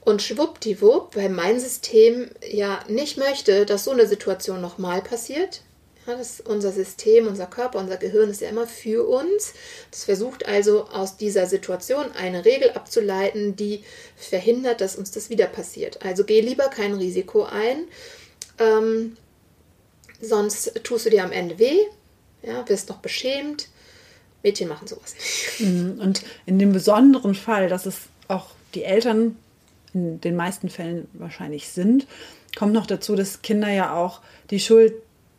Und 0.00 0.22
schwuppdiwupp, 0.22 1.16
weil 1.16 1.30
mein 1.30 1.58
System 1.58 2.30
ja 2.48 2.78
nicht 2.88 3.18
möchte, 3.18 3.66
dass 3.66 3.84
so 3.84 3.90
eine 3.90 4.06
Situation 4.06 4.60
nochmal 4.60 5.02
passiert, 5.02 5.62
ja, 6.06 6.16
das 6.16 6.40
unser 6.40 6.72
System, 6.72 7.26
unser 7.26 7.46
Körper, 7.46 7.78
unser 7.78 7.96
Gehirn 7.96 8.30
ist 8.30 8.40
ja 8.40 8.48
immer 8.48 8.66
für 8.66 9.06
uns. 9.08 9.54
Das 9.90 10.04
versucht 10.04 10.46
also 10.46 10.86
aus 10.88 11.16
dieser 11.16 11.46
Situation 11.46 12.12
eine 12.12 12.44
Regel 12.44 12.70
abzuleiten, 12.70 13.56
die 13.56 13.82
verhindert, 14.16 14.80
dass 14.80 14.96
uns 14.96 15.10
das 15.10 15.30
wieder 15.30 15.46
passiert. 15.46 16.04
Also 16.04 16.24
geh 16.24 16.40
lieber 16.40 16.68
kein 16.68 16.94
Risiko 16.94 17.44
ein, 17.44 17.84
ähm, 18.58 19.16
sonst 20.20 20.72
tust 20.84 21.06
du 21.06 21.10
dir 21.10 21.24
am 21.24 21.32
Ende 21.32 21.58
weh, 21.58 21.78
ja, 22.42 22.68
wirst 22.68 22.88
noch 22.88 22.98
beschämt. 22.98 23.68
Mädchen 24.42 24.68
machen 24.68 24.86
sowas 24.86 25.14
nicht. 25.14 25.60
Mhm, 25.60 26.00
und 26.00 26.22
in 26.46 26.58
dem 26.58 26.72
besonderen 26.72 27.34
Fall, 27.34 27.68
dass 27.68 27.86
es 27.86 28.02
auch 28.28 28.50
die 28.74 28.84
Eltern 28.84 29.36
in 29.92 30.20
den 30.20 30.36
meisten 30.36 30.68
Fällen 30.68 31.08
wahrscheinlich 31.14 31.68
sind, 31.68 32.06
kommt 32.56 32.72
noch 32.72 32.86
dazu, 32.86 33.16
dass 33.16 33.42
Kinder 33.42 33.70
ja 33.70 33.94
auch 33.94 34.20
die 34.50 34.60
Schuld 34.60 34.94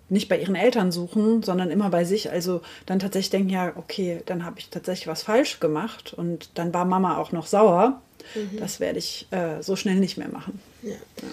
nicht 0.10 0.30
bei 0.30 0.40
ihren 0.40 0.56
Eltern 0.56 0.92
suchen, 0.92 1.44
sondern 1.44 1.72
immer 1.72 1.90
bei 1.90 2.06
sich. 2.06 2.32
Also 2.32 2.62
dann 2.86 3.00
tatsächlich 3.00 3.32
denken, 3.32 3.50
ja, 3.50 3.74
okay, 3.76 4.22
dann 4.26 4.46
habe 4.46 4.60
ich 4.60 4.70
tatsächlich 4.70 5.08
was 5.08 5.24
falsch 5.24 5.60
gemacht 5.60 6.14
und 6.14 6.50
dann 6.56 6.74
war 6.74 6.86
Mama 6.86 7.18
auch 7.18 7.32
noch 7.32 7.46
sauer. 7.46 8.02
Mhm. 8.36 8.58
Das 8.60 8.80
werde 8.80 9.00
ich 9.00 9.28
äh, 9.32 9.62
so 9.62 9.76
schnell 9.76 9.96
nicht 9.96 10.18
mehr 10.18 10.30
machen. 10.30 10.62
Ja. 10.82 10.92
Ja. 10.92 11.28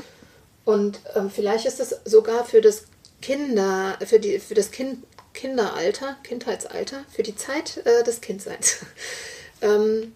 Und 0.64 1.00
ähm, 1.14 1.30
vielleicht 1.30 1.66
ist 1.66 1.80
es 1.80 2.00
sogar 2.04 2.44
für 2.44 2.60
das 2.60 2.84
Kinder, 3.20 3.98
für 4.04 4.18
die, 4.18 4.38
für 4.38 4.54
das 4.54 4.70
Kind, 4.70 5.04
Kinderalter, 5.34 6.16
Kindheitsalter, 6.22 7.04
für 7.10 7.22
die 7.22 7.36
Zeit 7.36 7.82
äh, 7.84 8.02
des 8.02 8.20
Kindseins. 8.20 8.78
ähm, 9.60 10.12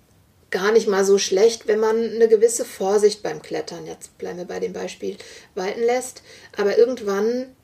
gar 0.50 0.72
nicht 0.72 0.88
mal 0.88 1.04
so 1.04 1.18
schlecht, 1.18 1.66
wenn 1.66 1.80
man 1.80 1.96
eine 1.96 2.28
gewisse 2.28 2.64
Vorsicht 2.64 3.22
beim 3.22 3.42
Klettern, 3.42 3.86
jetzt 3.86 4.16
bleiben 4.18 4.38
wir 4.38 4.46
bei 4.46 4.60
dem 4.60 4.72
Beispiel, 4.72 5.16
walten 5.54 5.82
lässt. 5.82 6.22
Aber 6.56 6.78
irgendwann 6.78 7.54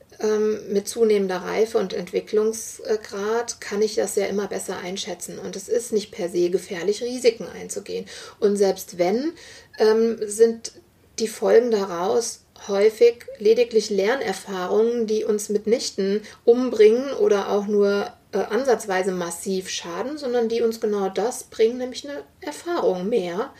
mit 0.69 0.87
zunehmender 0.87 1.37
Reife 1.37 1.77
und 1.77 1.93
Entwicklungsgrad 1.93 3.59
kann 3.59 3.81
ich 3.81 3.95
das 3.95 4.15
ja 4.15 4.25
immer 4.25 4.47
besser 4.47 4.77
einschätzen. 4.77 5.39
Und 5.39 5.55
es 5.55 5.67
ist 5.67 5.91
nicht 5.91 6.11
per 6.11 6.29
se 6.29 6.49
gefährlich, 6.49 7.03
Risiken 7.03 7.47
einzugehen. 7.47 8.05
Und 8.39 8.57
selbst 8.57 8.97
wenn, 8.97 9.33
ähm, 9.77 10.17
sind 10.25 10.73
die 11.19 11.27
Folgen 11.27 11.71
daraus 11.71 12.41
häufig 12.67 13.25
lediglich 13.37 13.89
Lernerfahrungen, 13.89 15.07
die 15.07 15.23
uns 15.23 15.49
mitnichten 15.49 16.21
umbringen 16.45 17.13
oder 17.13 17.49
auch 17.49 17.67
nur 17.67 18.11
äh, 18.31 18.37
ansatzweise 18.37 19.11
massiv 19.11 19.69
schaden, 19.69 20.17
sondern 20.17 20.49
die 20.49 20.61
uns 20.61 20.79
genau 20.79 21.09
das 21.09 21.45
bringen, 21.45 21.77
nämlich 21.77 22.07
eine 22.07 22.23
Erfahrung 22.41 23.09
mehr, 23.09 23.53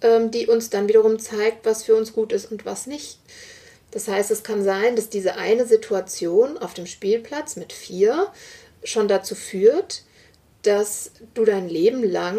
ähm, 0.00 0.30
die 0.30 0.46
uns 0.46 0.70
dann 0.70 0.88
wiederum 0.88 1.18
zeigt, 1.18 1.66
was 1.66 1.82
für 1.82 1.94
uns 1.94 2.12
gut 2.12 2.32
ist 2.32 2.50
und 2.50 2.64
was 2.64 2.86
nicht. 2.86 3.18
Das 3.90 4.08
heißt, 4.08 4.30
es 4.30 4.42
kann 4.42 4.62
sein, 4.62 4.96
dass 4.96 5.08
diese 5.08 5.36
eine 5.36 5.66
Situation 5.66 6.58
auf 6.58 6.74
dem 6.74 6.86
Spielplatz 6.86 7.56
mit 7.56 7.72
vier 7.72 8.28
schon 8.84 9.08
dazu 9.08 9.34
führt, 9.34 10.04
dass 10.62 11.12
du 11.34 11.44
dein 11.44 11.68
Leben 11.68 12.02
lang 12.02 12.38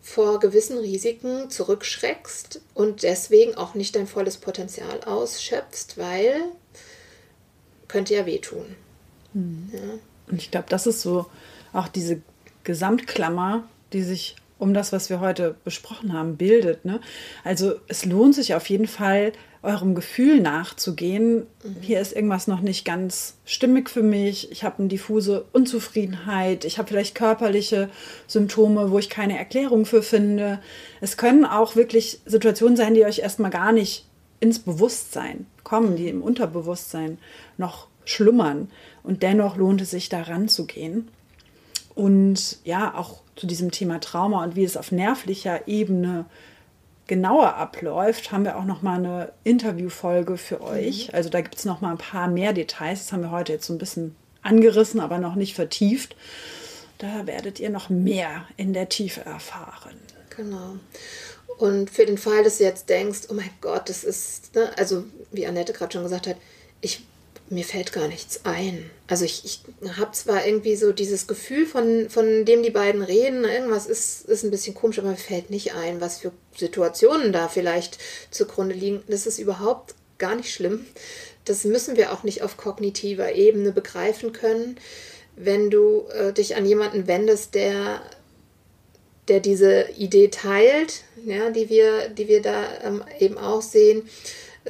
vor 0.00 0.40
gewissen 0.40 0.78
Risiken 0.78 1.50
zurückschreckst 1.50 2.60
und 2.72 3.02
deswegen 3.02 3.56
auch 3.56 3.74
nicht 3.74 3.94
dein 3.94 4.06
volles 4.06 4.38
Potenzial 4.38 5.02
ausschöpfst, 5.04 5.96
weil 5.96 6.40
könnte 7.88 8.14
ja 8.14 8.24
wehtun. 8.24 8.76
Mhm. 9.34 9.70
Ja. 9.72 9.80
Und 10.30 10.40
ich 10.40 10.50
glaube, 10.50 10.66
das 10.68 10.86
ist 10.86 11.02
so 11.02 11.26
auch 11.72 11.88
diese 11.88 12.20
Gesamtklammer, 12.64 13.68
die 13.92 14.02
sich 14.02 14.36
um 14.58 14.74
das, 14.74 14.92
was 14.92 15.08
wir 15.08 15.20
heute 15.20 15.54
besprochen 15.64 16.12
haben, 16.12 16.36
bildet. 16.36 16.84
Ne? 16.84 17.00
Also 17.44 17.74
es 17.86 18.04
lohnt 18.04 18.34
sich 18.34 18.54
auf 18.54 18.68
jeden 18.68 18.88
Fall, 18.88 19.32
eurem 19.62 19.94
Gefühl 19.94 20.40
nachzugehen. 20.40 21.46
Mhm. 21.62 21.76
Hier 21.80 22.00
ist 22.00 22.14
irgendwas 22.14 22.46
noch 22.46 22.60
nicht 22.60 22.84
ganz 22.84 23.34
stimmig 23.44 23.90
für 23.90 24.02
mich. 24.02 24.50
Ich 24.52 24.64
habe 24.64 24.78
eine 24.78 24.88
diffuse 24.88 25.44
Unzufriedenheit. 25.52 26.64
Ich 26.64 26.78
habe 26.78 26.88
vielleicht 26.88 27.14
körperliche 27.14 27.90
Symptome, 28.26 28.90
wo 28.90 28.98
ich 28.98 29.10
keine 29.10 29.38
Erklärung 29.38 29.84
für 29.84 30.02
finde. 30.02 30.60
Es 31.00 31.16
können 31.16 31.44
auch 31.44 31.76
wirklich 31.76 32.20
Situationen 32.24 32.76
sein, 32.76 32.94
die 32.94 33.04
euch 33.04 33.18
erstmal 33.18 33.50
gar 33.50 33.72
nicht 33.72 34.06
ins 34.40 34.60
Bewusstsein 34.60 35.46
kommen, 35.64 35.96
die 35.96 36.08
im 36.08 36.22
Unterbewusstsein 36.22 37.18
noch 37.56 37.88
schlummern. 38.04 38.70
Und 39.02 39.22
dennoch 39.22 39.56
lohnt 39.56 39.80
es 39.80 39.90
sich, 39.90 40.08
daran 40.08 40.48
zu 40.48 40.66
gehen. 40.66 41.08
Und 41.94 42.58
ja, 42.64 42.94
auch 42.94 43.22
zu 43.34 43.46
diesem 43.46 43.70
Thema 43.70 44.00
Trauma 44.00 44.44
und 44.44 44.54
wie 44.54 44.64
es 44.64 44.76
auf 44.76 44.92
nervlicher 44.92 45.66
Ebene 45.66 46.26
genauer 47.08 47.56
abläuft, 47.56 48.30
haben 48.30 48.44
wir 48.44 48.56
auch 48.56 48.64
noch 48.64 48.82
mal 48.82 48.98
eine 48.98 49.32
Interviewfolge 49.42 50.36
für 50.36 50.62
euch. 50.62 51.08
Mhm. 51.08 51.14
Also 51.14 51.30
da 51.30 51.40
gibt 51.40 51.56
es 51.56 51.64
noch 51.64 51.80
mal 51.80 51.90
ein 51.90 51.98
paar 51.98 52.28
mehr 52.28 52.52
Details. 52.52 53.00
Das 53.00 53.12
haben 53.12 53.22
wir 53.22 53.32
heute 53.32 53.52
jetzt 53.52 53.66
so 53.66 53.72
ein 53.72 53.78
bisschen 53.78 54.14
angerissen, 54.42 55.00
aber 55.00 55.18
noch 55.18 55.34
nicht 55.34 55.54
vertieft. 55.54 56.14
Da 56.98 57.26
werdet 57.26 57.58
ihr 57.58 57.70
noch 57.70 57.90
mehr 57.90 58.46
in 58.56 58.72
der 58.72 58.88
Tiefe 58.88 59.24
erfahren. 59.24 59.96
Genau. 60.36 60.76
Und 61.58 61.90
für 61.90 62.06
den 62.06 62.18
Fall, 62.18 62.44
dass 62.44 62.58
du 62.58 62.64
jetzt 62.64 62.88
denkst, 62.88 63.22
oh 63.30 63.34
mein 63.34 63.50
Gott, 63.60 63.88
das 63.88 64.04
ist, 64.04 64.54
ne, 64.54 64.70
also 64.76 65.04
wie 65.32 65.46
Annette 65.46 65.72
gerade 65.72 65.92
schon 65.92 66.04
gesagt 66.04 66.28
hat, 66.28 66.36
ich 66.80 67.04
mir 67.50 67.64
fällt 67.64 67.92
gar 67.92 68.08
nichts 68.08 68.44
ein. 68.44 68.90
Also 69.06 69.24
ich, 69.24 69.44
ich 69.44 69.62
habe 69.96 70.12
zwar 70.12 70.46
irgendwie 70.46 70.76
so 70.76 70.92
dieses 70.92 71.26
Gefühl, 71.26 71.66
von, 71.66 72.10
von 72.10 72.44
dem 72.44 72.62
die 72.62 72.70
beiden 72.70 73.02
reden, 73.02 73.44
irgendwas 73.44 73.86
ist, 73.86 74.26
ist 74.28 74.44
ein 74.44 74.50
bisschen 74.50 74.74
komisch, 74.74 74.98
aber 74.98 75.10
mir 75.10 75.16
fällt 75.16 75.50
nicht 75.50 75.74
ein, 75.74 76.00
was 76.00 76.18
für 76.18 76.32
Situationen 76.56 77.32
da 77.32 77.48
vielleicht 77.48 77.98
zugrunde 78.30 78.74
liegen. 78.74 79.02
Das 79.08 79.26
ist 79.26 79.38
überhaupt 79.38 79.94
gar 80.18 80.34
nicht 80.34 80.52
schlimm. 80.52 80.86
Das 81.44 81.64
müssen 81.64 81.96
wir 81.96 82.12
auch 82.12 82.22
nicht 82.22 82.42
auf 82.42 82.56
kognitiver 82.56 83.32
Ebene 83.32 83.72
begreifen 83.72 84.32
können. 84.32 84.76
Wenn 85.36 85.70
du 85.70 86.06
äh, 86.12 86.32
dich 86.32 86.56
an 86.56 86.66
jemanden 86.66 87.06
wendest, 87.06 87.54
der, 87.54 88.02
der 89.28 89.40
diese 89.40 89.88
Idee 89.96 90.28
teilt, 90.28 91.04
ja, 91.24 91.50
die, 91.50 91.70
wir, 91.70 92.08
die 92.10 92.28
wir 92.28 92.42
da 92.42 92.64
ähm, 92.82 93.04
eben 93.18 93.38
auch 93.38 93.62
sehen, 93.62 94.02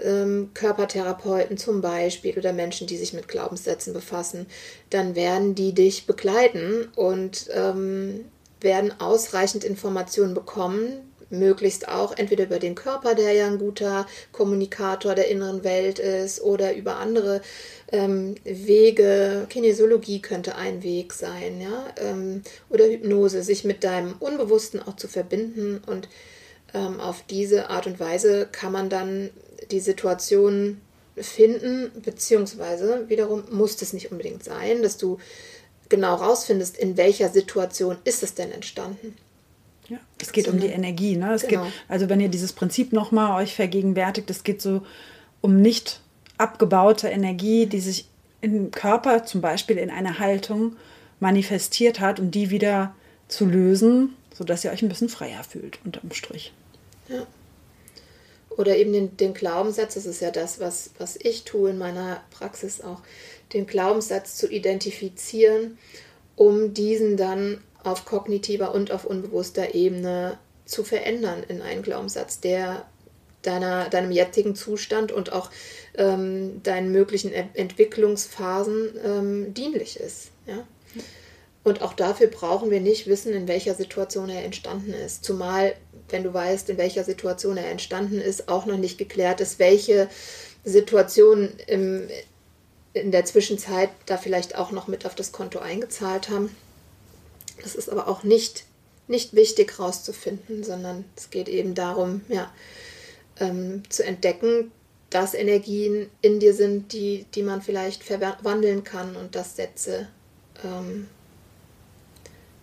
ähm, 0.04 0.50
Körpertherapeuten 0.54 1.56
zum 1.56 1.80
Beispiel 1.80 2.36
oder 2.36 2.52
Menschen, 2.52 2.86
die 2.86 2.96
sich 2.96 3.12
mit 3.12 3.28
Glaubenssätzen 3.28 3.92
befassen, 3.92 4.46
dann 4.90 5.14
werden 5.14 5.54
die 5.54 5.72
dich 5.72 6.06
begleiten 6.06 6.88
und 6.96 7.48
ähm, 7.52 8.24
werden 8.60 8.92
ausreichend 9.00 9.64
Informationen 9.64 10.34
bekommen, 10.34 11.08
möglichst 11.30 11.88
auch 11.88 12.16
entweder 12.16 12.44
über 12.44 12.58
den 12.58 12.74
Körper, 12.74 13.14
der 13.14 13.32
ja 13.32 13.46
ein 13.46 13.58
guter 13.58 14.06
Kommunikator 14.32 15.14
der 15.14 15.28
inneren 15.28 15.62
Welt 15.64 15.98
ist, 15.98 16.40
oder 16.40 16.74
über 16.74 16.96
andere 16.96 17.42
ähm, 17.92 18.34
Wege. 18.44 19.46
Kinesiologie 19.48 20.20
könnte 20.20 20.56
ein 20.56 20.82
Weg 20.82 21.12
sein, 21.12 21.60
ja, 21.60 21.86
ähm, 21.96 22.42
oder 22.70 22.86
Hypnose, 22.86 23.42
sich 23.42 23.64
mit 23.64 23.84
deinem 23.84 24.14
Unbewussten 24.20 24.82
auch 24.82 24.96
zu 24.96 25.08
verbinden 25.08 25.82
und 25.86 26.08
ähm, 26.74 27.00
auf 27.00 27.24
diese 27.28 27.70
Art 27.70 27.86
und 27.86 28.00
Weise 28.00 28.48
kann 28.50 28.72
man 28.72 28.90
dann 28.90 29.30
die 29.70 29.80
Situation 29.80 30.80
finden, 31.16 31.90
beziehungsweise 32.02 33.08
wiederum 33.08 33.44
muss 33.50 33.80
es 33.82 33.92
nicht 33.92 34.10
unbedingt 34.12 34.44
sein, 34.44 34.82
dass 34.82 34.96
du 34.96 35.18
genau 35.88 36.14
rausfindest, 36.16 36.76
in 36.76 36.96
welcher 36.96 37.28
Situation 37.30 37.96
ist 38.04 38.22
es 38.22 38.34
denn 38.34 38.52
entstanden. 38.52 39.16
Ja, 39.88 39.98
es 40.20 40.32
geht 40.32 40.46
so, 40.46 40.50
um 40.52 40.60
die 40.60 40.66
Energie. 40.66 41.16
Ne? 41.16 41.32
Es 41.32 41.46
genau. 41.46 41.64
geht, 41.64 41.72
also 41.88 42.08
wenn 42.08 42.20
ihr 42.20 42.28
dieses 42.28 42.52
Prinzip 42.52 42.92
nochmal 42.92 43.42
euch 43.42 43.54
vergegenwärtigt, 43.54 44.28
es 44.30 44.44
geht 44.44 44.60
so 44.60 44.82
um 45.40 45.60
nicht 45.60 46.00
abgebaute 46.36 47.08
Energie, 47.08 47.66
die 47.66 47.80
sich 47.80 48.06
im 48.40 48.70
Körper, 48.70 49.24
zum 49.24 49.40
Beispiel 49.40 49.78
in 49.78 49.90
einer 49.90 50.18
Haltung, 50.18 50.76
manifestiert 51.20 52.00
hat 52.00 52.20
und 52.20 52.32
die 52.32 52.50
wieder 52.50 52.94
zu 53.26 53.44
lösen, 53.46 54.14
sodass 54.34 54.64
ihr 54.64 54.70
euch 54.70 54.82
ein 54.82 54.88
bisschen 54.88 55.08
freier 55.08 55.42
fühlt, 55.42 55.78
unterm 55.84 56.12
Strich. 56.12 56.52
Ja. 57.08 57.26
Oder 58.58 58.76
eben 58.76 58.92
den, 58.92 59.16
den 59.16 59.34
Glaubenssatz, 59.34 59.94
das 59.94 60.04
ist 60.04 60.20
ja 60.20 60.32
das, 60.32 60.58
was, 60.58 60.90
was 60.98 61.16
ich 61.16 61.44
tue 61.44 61.70
in 61.70 61.78
meiner 61.78 62.20
Praxis 62.30 62.80
auch, 62.80 63.00
den 63.52 63.68
Glaubenssatz 63.68 64.36
zu 64.36 64.50
identifizieren, 64.50 65.78
um 66.34 66.74
diesen 66.74 67.16
dann 67.16 67.62
auf 67.84 68.04
kognitiver 68.04 68.74
und 68.74 68.90
auf 68.90 69.04
unbewusster 69.04 69.76
Ebene 69.76 70.38
zu 70.64 70.82
verändern 70.82 71.44
in 71.46 71.62
einen 71.62 71.82
Glaubenssatz, 71.82 72.40
der 72.40 72.84
deiner, 73.42 73.88
deinem 73.90 74.10
jetzigen 74.10 74.56
Zustand 74.56 75.12
und 75.12 75.32
auch 75.32 75.50
ähm, 75.94 76.60
deinen 76.64 76.90
möglichen 76.90 77.32
Entwicklungsphasen 77.32 78.90
ähm, 79.04 79.54
dienlich 79.54 80.00
ist. 80.00 80.30
Ja? 80.46 80.66
Und 81.64 81.82
auch 81.82 81.92
dafür 81.92 82.28
brauchen 82.28 82.70
wir 82.70 82.80
nicht 82.80 83.06
wissen, 83.06 83.32
in 83.32 83.48
welcher 83.48 83.74
Situation 83.74 84.28
er 84.28 84.44
entstanden 84.44 84.94
ist. 84.94 85.24
Zumal, 85.24 85.74
wenn 86.08 86.24
du 86.24 86.32
weißt, 86.32 86.70
in 86.70 86.78
welcher 86.78 87.04
Situation 87.04 87.56
er 87.56 87.70
entstanden 87.70 88.20
ist, 88.20 88.48
auch 88.48 88.64
noch 88.66 88.78
nicht 88.78 88.96
geklärt 88.96 89.40
ist, 89.40 89.58
welche 89.58 90.08
Situationen 90.64 91.52
im, 91.66 92.08
in 92.92 93.10
der 93.10 93.24
Zwischenzeit 93.24 93.90
da 94.06 94.16
vielleicht 94.16 94.56
auch 94.56 94.70
noch 94.70 94.88
mit 94.88 95.04
auf 95.04 95.14
das 95.14 95.32
Konto 95.32 95.58
eingezahlt 95.58 96.30
haben. 96.30 96.54
Das 97.62 97.74
ist 97.74 97.90
aber 97.90 98.08
auch 98.08 98.22
nicht, 98.22 98.64
nicht 99.08 99.34
wichtig 99.34 99.78
herauszufinden, 99.78 100.64
sondern 100.64 101.04
es 101.16 101.30
geht 101.30 101.48
eben 101.48 101.74
darum, 101.74 102.22
ja, 102.28 102.52
ähm, 103.40 103.82
zu 103.88 104.04
entdecken, 104.04 104.70
dass 105.10 105.34
Energien 105.34 106.10
in 106.20 106.38
dir 106.38 106.54
sind, 106.54 106.92
die, 106.92 107.26
die 107.34 107.42
man 107.42 107.62
vielleicht 107.62 108.04
verwandeln 108.04 108.84
kann 108.84 109.16
und 109.16 109.34
dass 109.34 109.56
Sätze 109.56 110.08
ähm, 110.64 111.08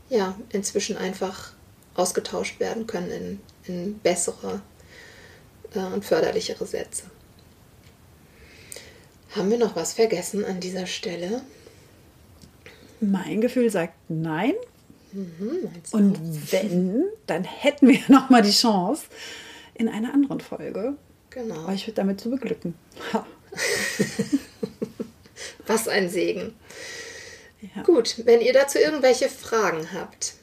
ja, 0.10 0.38
inzwischen 0.52 0.98
einfach 0.98 1.54
ausgetauscht 1.96 2.60
werden 2.60 2.88
können 2.88 3.12
in, 3.12 3.40
in 3.66 4.00
bessere 4.00 4.62
äh, 5.74 5.80
und 5.80 6.04
förderlichere 6.06 6.66
Sätze. 6.66 7.04
Haben 9.36 9.52
wir 9.52 9.58
noch 9.58 9.76
was 9.76 9.94
vergessen 9.94 10.46
an 10.46 10.60
dieser 10.60 10.86
Stelle? 10.86 11.42
Mein 13.02 13.42
Gefühl 13.42 13.70
sagt 13.70 13.96
nein. 14.08 14.54
Mhm, 15.12 15.70
und 15.92 16.52
wenn, 16.52 17.06
dann 17.26 17.44
hätten 17.44 17.88
wir 17.88 18.00
noch 18.08 18.30
mal 18.30 18.42
die 18.42 18.52
Chance 18.52 19.04
in 19.74 19.90
einer 19.90 20.14
anderen 20.14 20.40
Folge 20.42 20.96
genau. 21.30 21.68
euch 21.68 21.92
damit 21.96 22.20
zu 22.20 22.30
beglücken. 22.30 22.76
was 25.68 25.88
ein 25.88 26.10
Segen. 26.10 26.54
Ja. 27.76 27.84
Gut, 27.84 28.26
wenn 28.26 28.42
ihr 28.42 28.54
dazu 28.54 28.78
irgendwelche 28.78 29.30
Fragen 29.30 29.94
habt, 29.94 30.34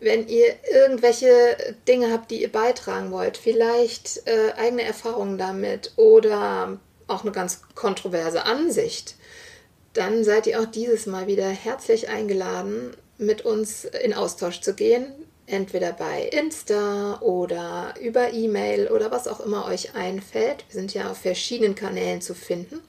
wenn 0.00 0.28
ihr 0.28 0.54
irgendwelche 0.70 1.74
Dinge 1.88 2.12
habt, 2.12 2.30
die 2.30 2.42
ihr 2.42 2.52
beitragen 2.52 3.10
wollt, 3.10 3.36
vielleicht 3.36 4.26
äh, 4.26 4.52
eigene 4.56 4.82
Erfahrungen 4.82 5.38
damit 5.38 5.92
oder 5.96 6.78
auch 7.06 7.22
eine 7.22 7.32
ganz 7.32 7.62
kontroverse 7.74 8.44
Ansicht, 8.44 9.16
dann 9.92 10.24
seid 10.24 10.46
ihr 10.46 10.60
auch 10.60 10.66
dieses 10.66 11.06
Mal 11.06 11.26
wieder 11.26 11.48
herzlich 11.48 12.08
eingeladen, 12.08 12.94
mit 13.18 13.44
uns 13.44 13.84
in 13.84 14.12
Austausch 14.12 14.60
zu 14.60 14.74
gehen. 14.74 15.06
Entweder 15.46 15.92
bei 15.92 16.22
Insta 16.24 17.20
oder 17.20 17.94
über 18.00 18.32
E-Mail 18.32 18.88
oder 18.88 19.10
was 19.12 19.28
auch 19.28 19.40
immer 19.40 19.66
euch 19.66 19.94
einfällt. 19.94 20.64
Wir 20.68 20.80
sind 20.80 20.92
ja 20.92 21.10
auf 21.10 21.18
verschiedenen 21.18 21.76
Kanälen 21.76 22.20
zu 22.20 22.34
finden. 22.34 22.80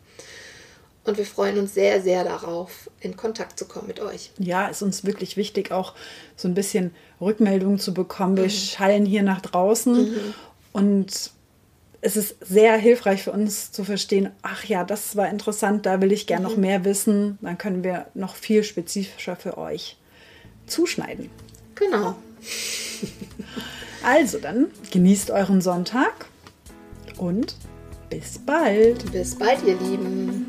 Und 1.08 1.17
wir 1.17 1.26
freuen 1.26 1.58
uns 1.58 1.74
sehr, 1.74 2.02
sehr 2.02 2.26
darauf, 2.26 2.91
in 3.00 3.15
Kontakt 3.15 3.58
zu 3.58 3.65
kommen 3.65 3.88
mit 3.88 4.02
euch. 4.02 4.32
Ja, 4.39 4.67
ist 4.67 4.82
uns 4.82 5.06
wirklich 5.06 5.38
wichtig, 5.38 5.72
auch 5.72 5.93
so 6.36 6.50
ein 6.50 6.54
bisschen 6.54 6.93
Rückmeldungen 7.22 7.80
zu 7.80 7.93
bekommen. 7.93 8.36
Wir 8.36 8.43
mhm. 8.43 8.50
schallen 8.50 9.06
hier 9.06 9.24
nach 9.24 9.39
draußen 9.39 10.12
mhm. 10.12 10.34
und 10.74 11.32
es 12.02 12.17
ist 12.17 12.36
sehr 12.41 12.78
hilfreich 12.78 13.24
für 13.24 13.32
uns 13.32 13.72
zu 13.72 13.86
verstehen, 13.86 14.32
ach 14.41 14.65
ja, 14.65 14.84
das 14.84 15.15
war 15.15 15.30
interessant, 15.30 15.86
da 15.86 16.02
will 16.02 16.12
ich 16.12 16.28
gerne 16.28 16.46
mhm. 16.46 16.52
noch 16.52 16.58
mehr 16.58 16.84
wissen. 16.84 17.38
Dann 17.41 17.58
können 17.58 17.86
wir 17.86 18.08
noch 18.13 18.36
viel 18.36 18.63
spezifischer 18.63 19.38
für 19.38 19.58
euch 19.58 19.98
zuschneiden. 20.67 21.30
Genau. 21.76 22.15
Also 24.04 24.39
dann 24.39 24.67
genießt 24.91 25.32
euren 25.32 25.62
Sonntag 25.62 26.28
und 27.17 27.56
bis 28.10 28.39
bald. 28.39 29.12
Bis 29.12 29.36
bald, 29.36 29.63
ihr 29.65 29.78
Lieben. 29.78 30.48